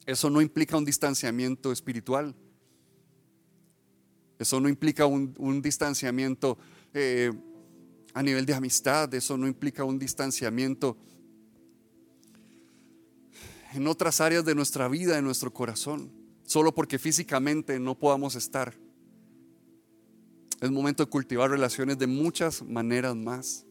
[0.07, 2.35] Eso no implica un distanciamiento espiritual.
[4.39, 6.59] Eso no implica un, distanciamiento
[6.95, 7.31] eh,
[8.15, 9.13] a nivel de amistad.
[9.15, 10.97] Eso no implica un distanciamiento
[13.73, 16.11] en otras áreas de nuestra vida, de nuestro corazón,
[16.51, 18.75] solo porque físicamente no podamos estar.
[20.61, 23.65] Es momento de cultivar relaciones de muchas maneras más.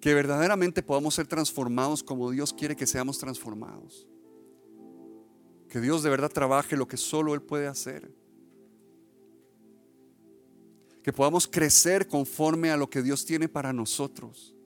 [0.00, 4.08] Que verdaderamente podamos ser transformados como Dios quiere que seamos transformados.
[5.68, 8.12] Que Dios de verdad trabaje lo que solo Él puede hacer.
[11.04, 14.56] Que podamos crecer conforme a lo que Dios tiene para nosotros.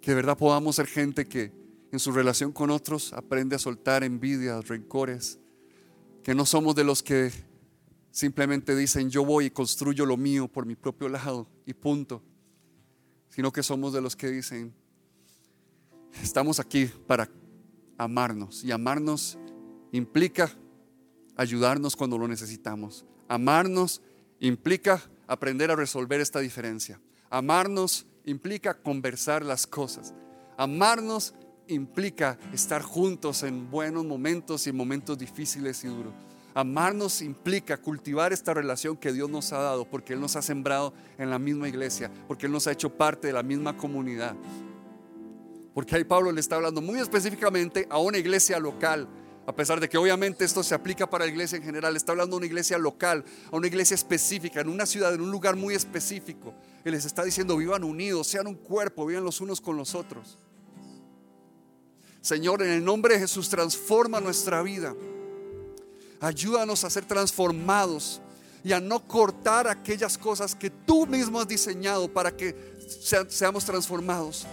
[0.00, 1.63] Que de verdad podamos ser gente que
[1.94, 5.38] en su relación con otros aprende a soltar envidias, rencores.
[6.24, 7.30] Que no somos de los que
[8.10, 12.20] simplemente dicen yo voy y construyo lo mío por mi propio lado y punto.
[13.28, 14.74] Sino que somos de los que dicen
[16.20, 17.30] estamos aquí para
[17.96, 18.64] amarnos.
[18.64, 19.38] Y amarnos
[19.92, 20.50] implica
[21.36, 23.04] ayudarnos cuando lo necesitamos.
[23.28, 24.02] Amarnos
[24.40, 27.00] implica aprender a resolver esta diferencia.
[27.30, 30.12] Amarnos implica conversar las cosas.
[30.56, 31.34] Amarnos
[31.68, 36.12] implica estar juntos en buenos momentos y en momentos difíciles y duros.
[36.54, 40.94] Amarnos implica cultivar esta relación que Dios nos ha dado, porque Él nos ha sembrado
[41.18, 44.36] en la misma iglesia, porque Él nos ha hecho parte de la misma comunidad.
[45.74, 49.08] Porque ahí Pablo le está hablando muy específicamente a una iglesia local,
[49.46, 52.36] a pesar de que obviamente esto se aplica para la iglesia en general, está hablando
[52.36, 55.74] a una iglesia local, a una iglesia específica, en una ciudad, en un lugar muy
[55.74, 56.54] específico.
[56.84, 60.38] Y les está diciendo, vivan unidos, sean un cuerpo, vivan los unos con los otros.
[62.24, 64.94] Señor, en el nombre de Jesús, transforma nuestra vida.
[66.20, 68.22] Ayúdanos a ser transformados
[68.64, 72.56] y a no cortar aquellas cosas que tú mismo has diseñado para que
[73.28, 74.46] seamos transformados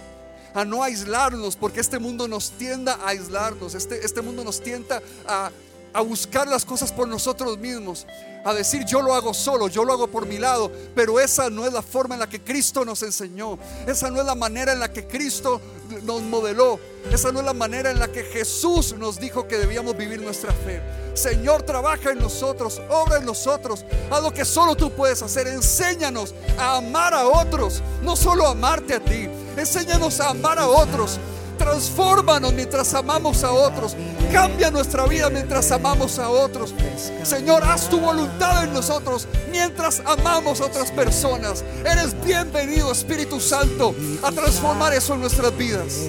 [0.52, 5.00] a no aislarnos, porque este mundo nos tienda a aislarnos, este, este mundo nos tienta
[5.26, 5.50] a,
[5.94, 8.06] a buscar las cosas por nosotros mismos,
[8.44, 11.66] a decir yo lo hago solo, yo lo hago por mi lado, pero esa no
[11.66, 14.80] es la forma en la que Cristo nos enseñó, esa no es la manera en
[14.80, 15.60] la que Cristo
[16.04, 16.80] nos modeló,
[17.12, 20.52] esa no es la manera en la que Jesús nos dijo que debíamos vivir nuestra
[20.52, 20.82] fe.
[21.14, 26.34] Señor, trabaja en nosotros, obra en nosotros, haz lo que solo tú puedes hacer, enséñanos
[26.58, 31.18] a amar a otros, no solo amarte a ti, enséñanos a amar a otros
[31.62, 33.96] transfórmanos mientras amamos a otros.
[34.32, 36.74] Cambia nuestra vida mientras amamos a otros.
[37.22, 41.64] Señor, haz tu voluntad en nosotros mientras amamos a otras personas.
[41.84, 46.08] Eres bienvenido, Espíritu Santo, a transformar eso en nuestras vidas.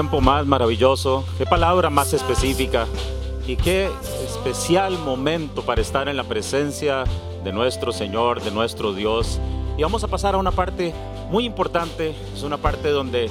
[0.00, 2.86] Tiempo más maravilloso, qué palabra más específica
[3.46, 3.90] y qué
[4.24, 7.04] especial momento para estar en la presencia
[7.44, 9.38] de nuestro Señor, de nuestro Dios.
[9.76, 10.94] Y vamos a pasar a una parte
[11.28, 13.28] muy importante, es una parte donde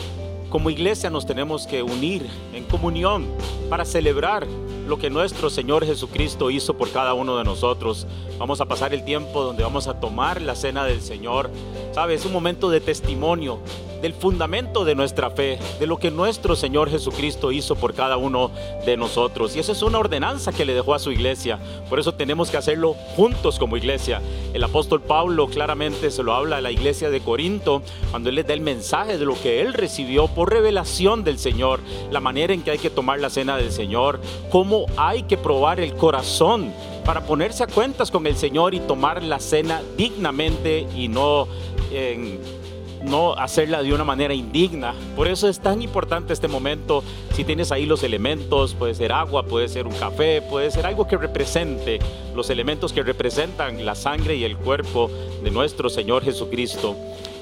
[0.51, 3.25] como iglesia nos tenemos que unir en comunión
[3.67, 4.45] para celebrar
[4.87, 8.05] lo que nuestro Señor Jesucristo hizo por cada uno de nosotros.
[8.37, 11.49] Vamos a pasar el tiempo donde vamos a tomar la cena del Señor.
[11.93, 12.13] ¿Sabe?
[12.13, 13.57] Es un momento de testimonio
[14.01, 18.51] del fundamento de nuestra fe, de lo que nuestro Señor Jesucristo hizo por cada uno
[18.85, 19.55] de nosotros.
[19.55, 21.59] Y esa es una ordenanza que le dejó a su iglesia.
[21.89, 24.21] Por eso tenemos que hacerlo juntos como iglesia.
[24.53, 28.47] El apóstol Pablo claramente se lo habla a la iglesia de Corinto cuando él les
[28.47, 31.79] da el mensaje de lo que él recibió por revelación del Señor,
[32.11, 34.19] la manera en que hay que tomar la cena del Señor,
[34.49, 36.73] cómo hay que probar el corazón
[37.05, 41.47] para ponerse a cuentas con el Señor y tomar la cena dignamente y no
[41.91, 42.58] en
[43.03, 44.93] no hacerla de una manera indigna.
[45.15, 47.03] Por eso es tan importante este momento.
[47.33, 51.07] Si tienes ahí los elementos, puede ser agua, puede ser un café, puede ser algo
[51.07, 51.99] que represente
[52.35, 55.09] los elementos que representan la sangre y el cuerpo
[55.43, 56.95] de nuestro Señor Jesucristo.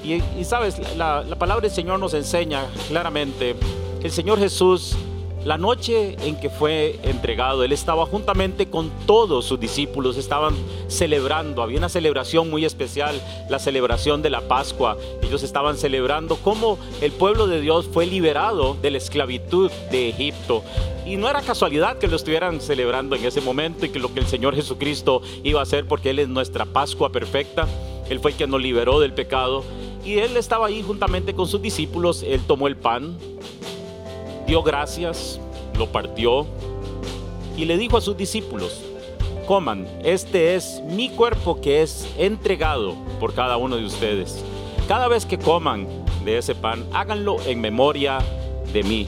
[0.04, 3.56] Y, sabes, la, la palabra del Señor nos enseña claramente,
[4.02, 4.96] el Señor Jesús
[5.44, 10.54] la noche en que fue entregado, él estaba juntamente con todos sus discípulos, estaban
[10.88, 14.96] celebrando, había una celebración muy especial, la celebración de la Pascua.
[15.22, 20.64] Ellos estaban celebrando cómo el pueblo de Dios fue liberado de la esclavitud de Egipto.
[21.06, 24.20] Y no era casualidad que lo estuvieran celebrando en ese momento y que lo que
[24.20, 27.66] el Señor Jesucristo iba a hacer porque Él es nuestra Pascua perfecta.
[28.10, 29.64] Él fue el que nos liberó del pecado.
[30.04, 32.22] Y Él estaba ahí juntamente con sus discípulos.
[32.22, 33.16] Él tomó el pan,
[34.48, 35.38] dio gracias,
[35.76, 36.46] lo partió
[37.54, 38.80] y le dijo a sus discípulos,
[39.46, 44.42] coman, este es mi cuerpo que es entregado por cada uno de ustedes.
[44.88, 45.86] Cada vez que coman
[46.24, 48.20] de ese pan, háganlo en memoria
[48.72, 49.06] de mí.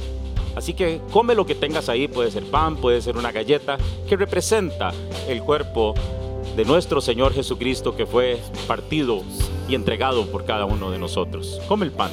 [0.56, 4.16] Así que come lo que tengas ahí, puede ser pan, puede ser una galleta, que
[4.16, 4.92] representa
[5.26, 5.94] el cuerpo
[6.54, 9.22] de nuestro Señor Jesucristo que fue partido
[9.70, 11.62] y entregado por cada uno de nosotros.
[11.66, 12.10] Come el pan.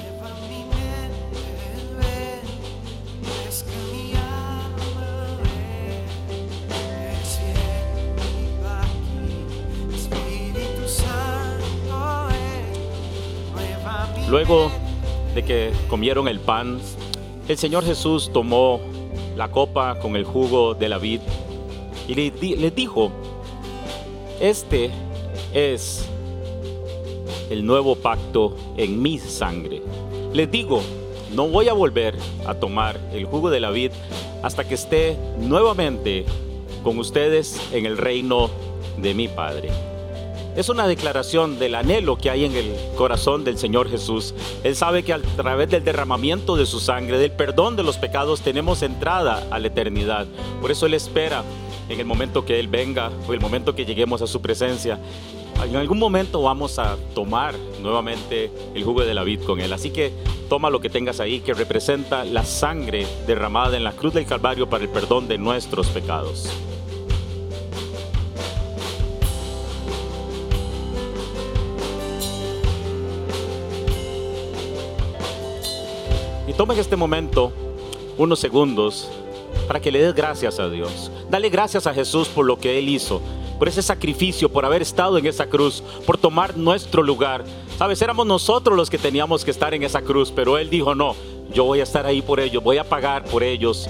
[14.29, 14.69] Luego
[15.35, 16.79] de que comieron el pan,
[17.47, 18.81] el Señor Jesús tomó
[19.37, 21.21] la copa con el jugo de la vid
[22.09, 23.11] y les dijo,
[24.41, 24.91] este
[25.53, 26.05] es
[27.49, 29.81] el nuevo pacto en mi sangre.
[30.33, 30.81] Les digo,
[31.33, 32.15] no voy a volver
[32.45, 33.91] a tomar el jugo de la vid
[34.43, 36.25] hasta que esté nuevamente
[36.83, 38.49] con ustedes en el reino
[38.97, 39.69] de mi Padre.
[40.57, 44.33] Es una declaración del anhelo que hay en el corazón del Señor Jesús.
[44.63, 48.41] Él sabe que a través del derramamiento de su sangre, del perdón de los pecados,
[48.41, 50.25] tenemos entrada a la eternidad.
[50.59, 51.43] Por eso Él espera
[51.89, 54.97] en el momento que Él venga o el momento que lleguemos a su presencia.
[55.63, 59.71] En algún momento vamos a tomar nuevamente el jugo de la vid con Él.
[59.73, 60.11] Así que
[60.49, 64.67] toma lo que tengas ahí que representa la sangre derramada en la cruz del Calvario
[64.67, 66.49] para el perdón de nuestros pecados.
[76.57, 77.53] Toma este momento
[78.17, 79.07] unos segundos
[79.67, 81.11] para que le des gracias a Dios.
[81.29, 83.21] Dale gracias a Jesús por lo que Él hizo,
[83.59, 87.43] por ese sacrificio, por haber estado en esa cruz, por tomar nuestro lugar.
[87.77, 91.15] Sabes, éramos nosotros los que teníamos que estar en esa cruz, pero Él dijo, no,
[91.53, 93.87] yo voy a estar ahí por ellos, voy a pagar por ellos.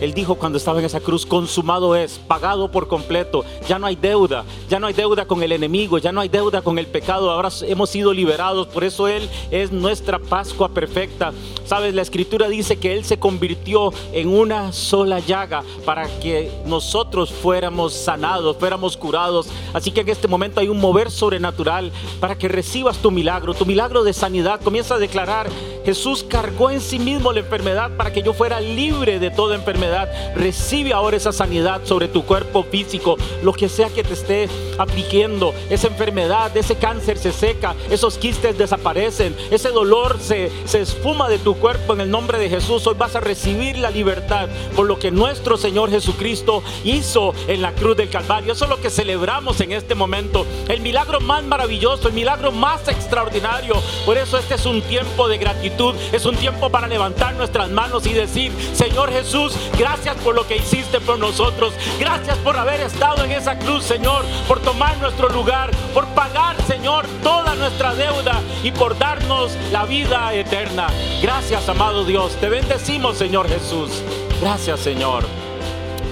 [0.00, 3.96] Él dijo cuando estaba en esa cruz, consumado es, pagado por completo, ya no hay
[3.96, 7.30] deuda, ya no hay deuda con el enemigo, ya no hay deuda con el pecado,
[7.30, 11.32] ahora hemos sido liberados, por eso Él es nuestra Pascua perfecta.
[11.66, 17.30] Sabes, la escritura dice que Él se convirtió en una sola llaga para que nosotros
[17.30, 19.48] fuéramos sanados, fuéramos curados.
[19.72, 23.66] Así que en este momento hay un mover sobrenatural para que recibas tu milagro, tu
[23.66, 24.60] milagro de sanidad.
[24.62, 25.48] Comienza a declarar,
[25.84, 29.89] Jesús cargó en sí mismo la enfermedad para que yo fuera libre de toda enfermedad
[30.34, 35.54] Recibe ahora esa sanidad sobre tu cuerpo físico, lo que sea que te esté afligiendo.
[35.68, 41.38] Esa enfermedad, ese cáncer se seca, esos quistes desaparecen, ese dolor se, se esfuma de
[41.38, 42.86] tu cuerpo en el nombre de Jesús.
[42.86, 47.72] Hoy vas a recibir la libertad por lo que nuestro Señor Jesucristo hizo en la
[47.72, 48.52] cruz del Calvario.
[48.52, 50.46] Eso es lo que celebramos en este momento.
[50.68, 53.74] El milagro más maravilloso, el milagro más extraordinario.
[54.06, 58.06] Por eso este es un tiempo de gratitud, es un tiempo para levantar nuestras manos
[58.06, 61.72] y decir, Señor Jesús, Gracias por lo que hiciste por nosotros.
[61.98, 64.26] Gracias por haber estado en esa cruz, Señor.
[64.46, 65.70] Por tomar nuestro lugar.
[65.94, 68.42] Por pagar, Señor, toda nuestra deuda.
[68.62, 70.88] Y por darnos la vida eterna.
[71.22, 72.36] Gracias, amado Dios.
[72.36, 74.02] Te bendecimos, Señor Jesús.
[74.42, 75.24] Gracias, Señor.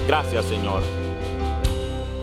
[0.07, 0.81] Gracias, Señor.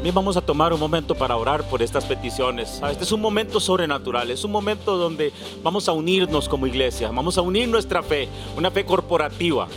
[0.02, 2.82] Bien, vamos a tomar un momento para orar por estas peticiones.
[2.90, 5.32] Este es un momento sobrenatural, es un momento donde
[5.62, 9.68] vamos a unirnos como iglesia, vamos a unir nuestra fe, una fe corporativa.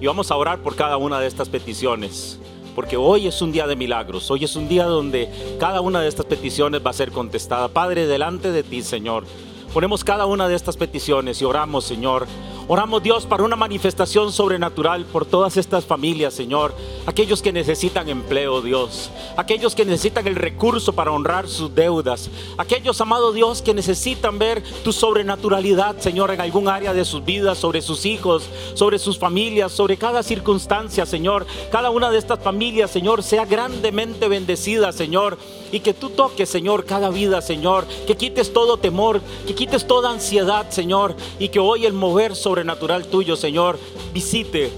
[0.00, 2.38] Y vamos a orar por cada una de estas peticiones.
[2.74, 4.30] Porque hoy es un día de milagros.
[4.30, 5.28] Hoy es un día donde
[5.58, 7.68] cada una de estas peticiones va a ser contestada.
[7.68, 9.24] Padre, delante de ti, Señor
[9.72, 12.26] Ponemos cada una de estas peticiones y oramos, Señor.
[12.70, 16.74] Oramos, Dios, para una manifestación sobrenatural por todas estas familias, Señor.
[17.06, 19.10] Aquellos que necesitan empleo, Dios.
[19.38, 22.28] Aquellos que necesitan el recurso para honrar sus deudas.
[22.58, 27.56] Aquellos, amado Dios, que necesitan ver tu sobrenaturalidad, Señor, en algún área de sus vidas,
[27.56, 31.46] sobre sus hijos, sobre sus familias, sobre cada circunstancia, Señor.
[31.72, 35.38] Cada una de estas familias, Señor, sea grandemente bendecida, Señor.
[35.70, 37.86] Y que tú toques, Señor, cada vida, Señor.
[38.06, 41.14] Que quites todo temor, que quites toda ansiedad, Señor.
[41.38, 43.78] Y que hoy el mover sobrenatural tuyo, Señor,
[44.12, 44.70] visite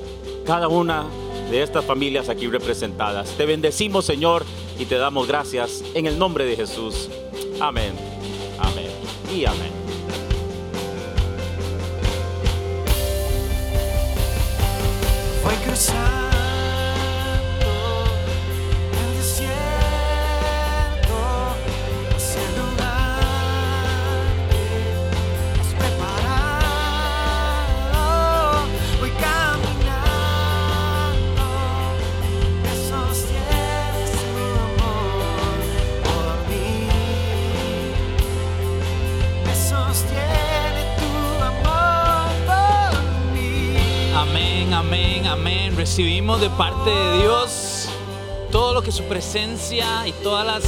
[0.45, 1.05] cada una
[1.51, 3.31] de estas familias aquí representadas.
[3.31, 4.45] Te bendecimos, Señor,
[4.79, 7.09] y te damos gracias en el nombre de Jesús.
[7.61, 7.93] Amén,
[8.59, 8.91] amén
[9.35, 9.81] y amén.
[46.39, 47.89] De parte de Dios
[48.53, 50.63] todo lo que su presencia y todas las,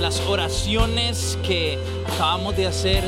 [0.00, 3.02] las oraciones que acabamos de hacer,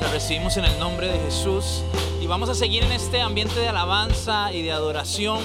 [0.00, 1.82] las recibimos en el nombre de Jesús.
[2.20, 5.40] Y vamos a seguir en este ambiente de alabanza y de adoración.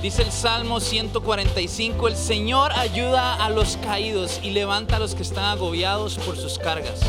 [0.00, 5.22] Dice el Salmo 145, el Señor ayuda a los caídos y levanta a los que
[5.22, 7.00] están agobiados por sus cargas.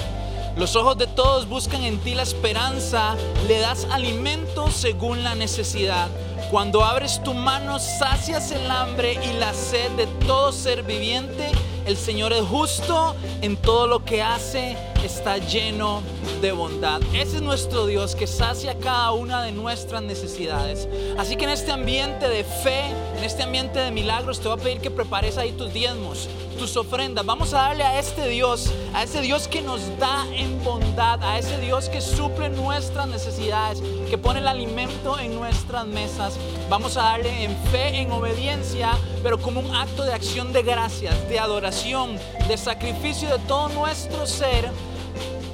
[0.58, 3.16] Los ojos de todos buscan en ti la esperanza,
[3.48, 6.10] le das alimento según la necesidad.
[6.50, 11.52] Cuando abres tu mano, sacias el hambre y la sed de todo ser viviente.
[11.86, 16.02] El Señor es justo en todo lo que hace, está lleno
[16.42, 17.02] de bondad.
[17.14, 20.90] Ese es nuestro Dios que sacia cada una de nuestras necesidades.
[21.20, 24.64] Así que en este ambiente de fe, en este ambiente de milagros, te voy a
[24.64, 26.30] pedir que prepares ahí tus diezmos,
[26.60, 27.26] tus ofrendas.
[27.26, 31.40] Vamos a darle a este Dios, a ese Dios que nos da en bondad, a
[31.40, 36.38] ese Dios que suple nuestras necesidades, que pone el alimento en nuestras mesas.
[36.70, 38.92] Vamos a darle en fe, en obediencia,
[39.24, 44.28] pero como un acto de acción de gracias, de adoración, de sacrificio de todo nuestro
[44.28, 44.70] ser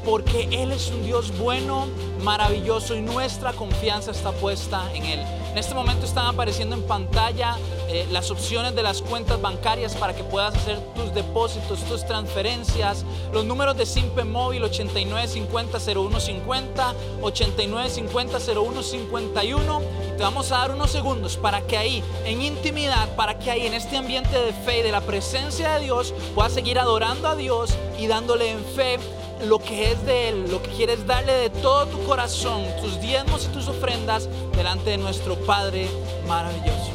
[0.05, 1.87] porque Él es un Dios bueno,
[2.23, 5.19] maravilloso y nuestra confianza está puesta en Él.
[5.51, 7.55] En este momento están apareciendo en pantalla
[7.87, 13.05] eh, las opciones de las cuentas bancarias para que puedas hacer tus depósitos, tus transferencias,
[13.31, 19.81] los números de Simpe Móvil 8950-0150, 8950-0151.
[20.17, 23.75] Te vamos a dar unos segundos para que ahí, en intimidad, para que ahí, en
[23.75, 27.77] este ambiente de fe y de la presencia de Dios, puedas seguir adorando a Dios
[27.97, 28.99] y dándole en fe
[29.43, 33.45] lo que es de Él, lo que quieres darle de todo tu corazón, tus diezmos
[33.45, 35.87] y tus ofrendas delante de nuestro Padre
[36.27, 36.91] maravilloso.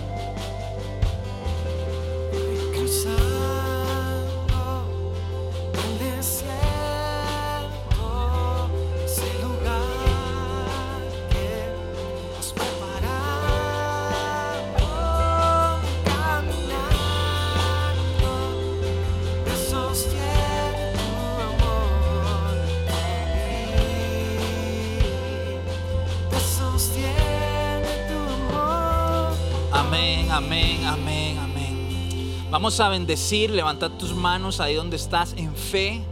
[32.61, 36.03] Vamos a bendecir, levantar tus manos ahí donde estás en fe.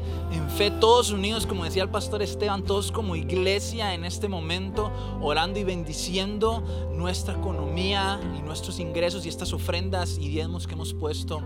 [0.58, 4.90] Fe, todos unidos, como decía el pastor Esteban, todos como iglesia en este momento,
[5.22, 10.92] orando y bendiciendo nuestra economía y nuestros ingresos y estas ofrendas y diezmos que hemos
[10.94, 11.44] puesto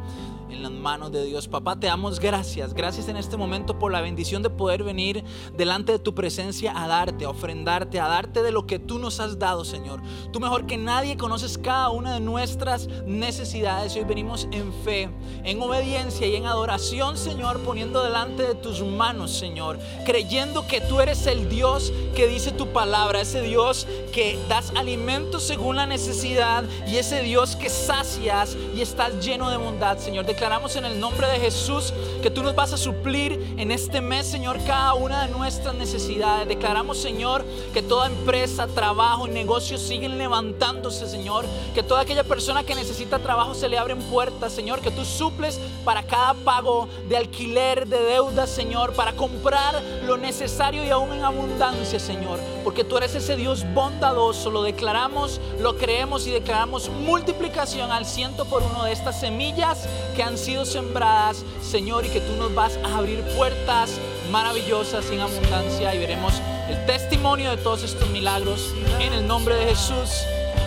[0.49, 1.47] en las manos de Dios.
[1.47, 2.73] Papá, te damos gracias.
[2.73, 5.23] Gracias en este momento por la bendición de poder venir
[5.55, 9.21] delante de tu presencia a darte, a ofrendarte, a darte de lo que tú nos
[9.21, 10.01] has dado, Señor.
[10.33, 15.11] Tú mejor que nadie conoces cada una de nuestras necesidades hoy venimos en fe,
[15.45, 21.01] en obediencia y en adoración, Señor, poniendo delante de tus manos, Señor, creyendo que tú
[21.01, 26.63] eres el Dios que dice tu palabra, ese Dios que das alimento según la necesidad
[26.87, 30.25] y ese Dios que sacias y estás lleno de bondad, Señor.
[30.25, 31.93] Declaramos en el nombre de Jesús
[32.23, 36.47] que tú nos vas a suplir en este mes, Señor, cada una de nuestras necesidades.
[36.47, 37.45] Declaramos, Señor,
[37.75, 41.45] que toda empresa, trabajo y negocio siguen levantándose, Señor.
[41.75, 44.81] Que toda aquella persona que necesita trabajo se le abren puertas, Señor.
[44.81, 50.85] Que tú suples para cada pago de alquiler, de deuda, Señor Para comprar lo necesario
[50.85, 52.39] y aún en abundancia, Señor.
[52.65, 54.51] Porque tú eres ese Dios bondadoso.
[54.51, 60.23] Lo declaramos, lo creemos y declaramos multiplicación al ciento por uno de estas semillas que
[60.23, 63.99] han sido sembradas, Señor, y que tú nos vas a abrir puertas
[64.31, 66.35] maravillosas en abundancia y veremos
[66.69, 70.25] el testimonio de todos estos milagros en el nombre de Jesús.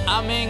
[0.08, 0.50] Amén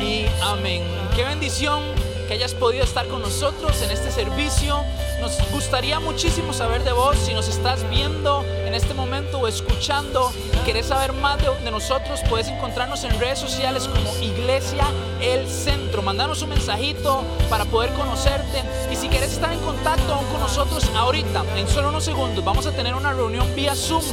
[0.00, 0.82] y amén.
[1.14, 1.99] Qué bendición
[2.30, 4.84] que hayas podido estar con nosotros en este servicio.
[5.20, 10.30] Nos gustaría muchísimo saber de vos, si nos estás viendo en este momento o escuchando
[10.54, 14.86] y querés saber más de, nosotros, puedes encontrarnos en redes sociales como Iglesia
[15.20, 16.02] El Centro.
[16.02, 18.62] Mandanos un mensajito para poder conocerte
[18.92, 22.64] y si quieres estar en contacto aún con nosotros ahorita, en solo unos segundos, vamos
[22.66, 24.04] a tener una reunión vía Zoom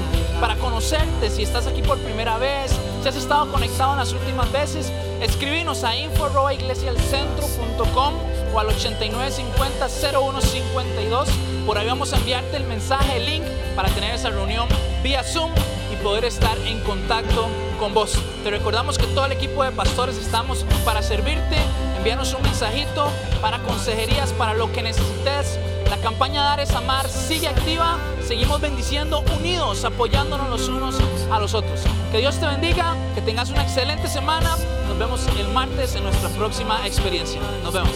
[0.42, 4.52] para conocerte si estás aquí por primera vez, si has estado conectado en las últimas
[4.52, 4.92] veces
[5.22, 8.14] Escribinos a info.iglesialcentro.com
[8.54, 11.28] o al 8950-0152.
[11.66, 13.44] Por ahí vamos a enviarte el mensaje, el link
[13.76, 14.68] para tener esa reunión
[15.02, 15.50] vía Zoom
[15.92, 17.48] y poder estar en contacto
[17.80, 18.20] con vos.
[18.44, 21.58] Te recordamos que todo el equipo de pastores estamos para servirte.
[21.98, 23.10] Envíanos un mensajito
[23.42, 25.58] para consejerías, para lo que necesites.
[25.90, 27.98] La campaña Dar es Amar sigue activa.
[28.26, 30.96] Seguimos bendiciendo unidos, apoyándonos los unos
[31.32, 31.82] a los otros.
[32.12, 34.58] Que Dios te bendiga, que tengas una excelente semana.
[34.88, 37.40] Nos vemos el martes en nuestra próxima experiencia.
[37.64, 37.94] Nos vemos.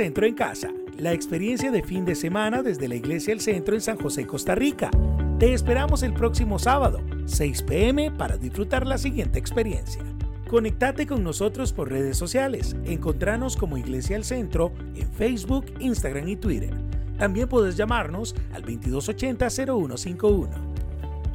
[0.00, 3.82] Centro en Casa, la experiencia de fin de semana desde la Iglesia El Centro en
[3.82, 4.90] San José, Costa Rica.
[5.38, 10.02] Te esperamos el próximo sábado, 6 pm, para disfrutar la siguiente experiencia.
[10.48, 12.74] Conectate con nosotros por redes sociales.
[12.86, 16.74] Encontranos como Iglesia El Centro en Facebook, Instagram y Twitter.
[17.18, 20.48] También puedes llamarnos al 2280-0151.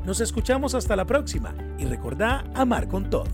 [0.03, 3.27] Nos escuchamos hasta la próxima y recordá amar con todo.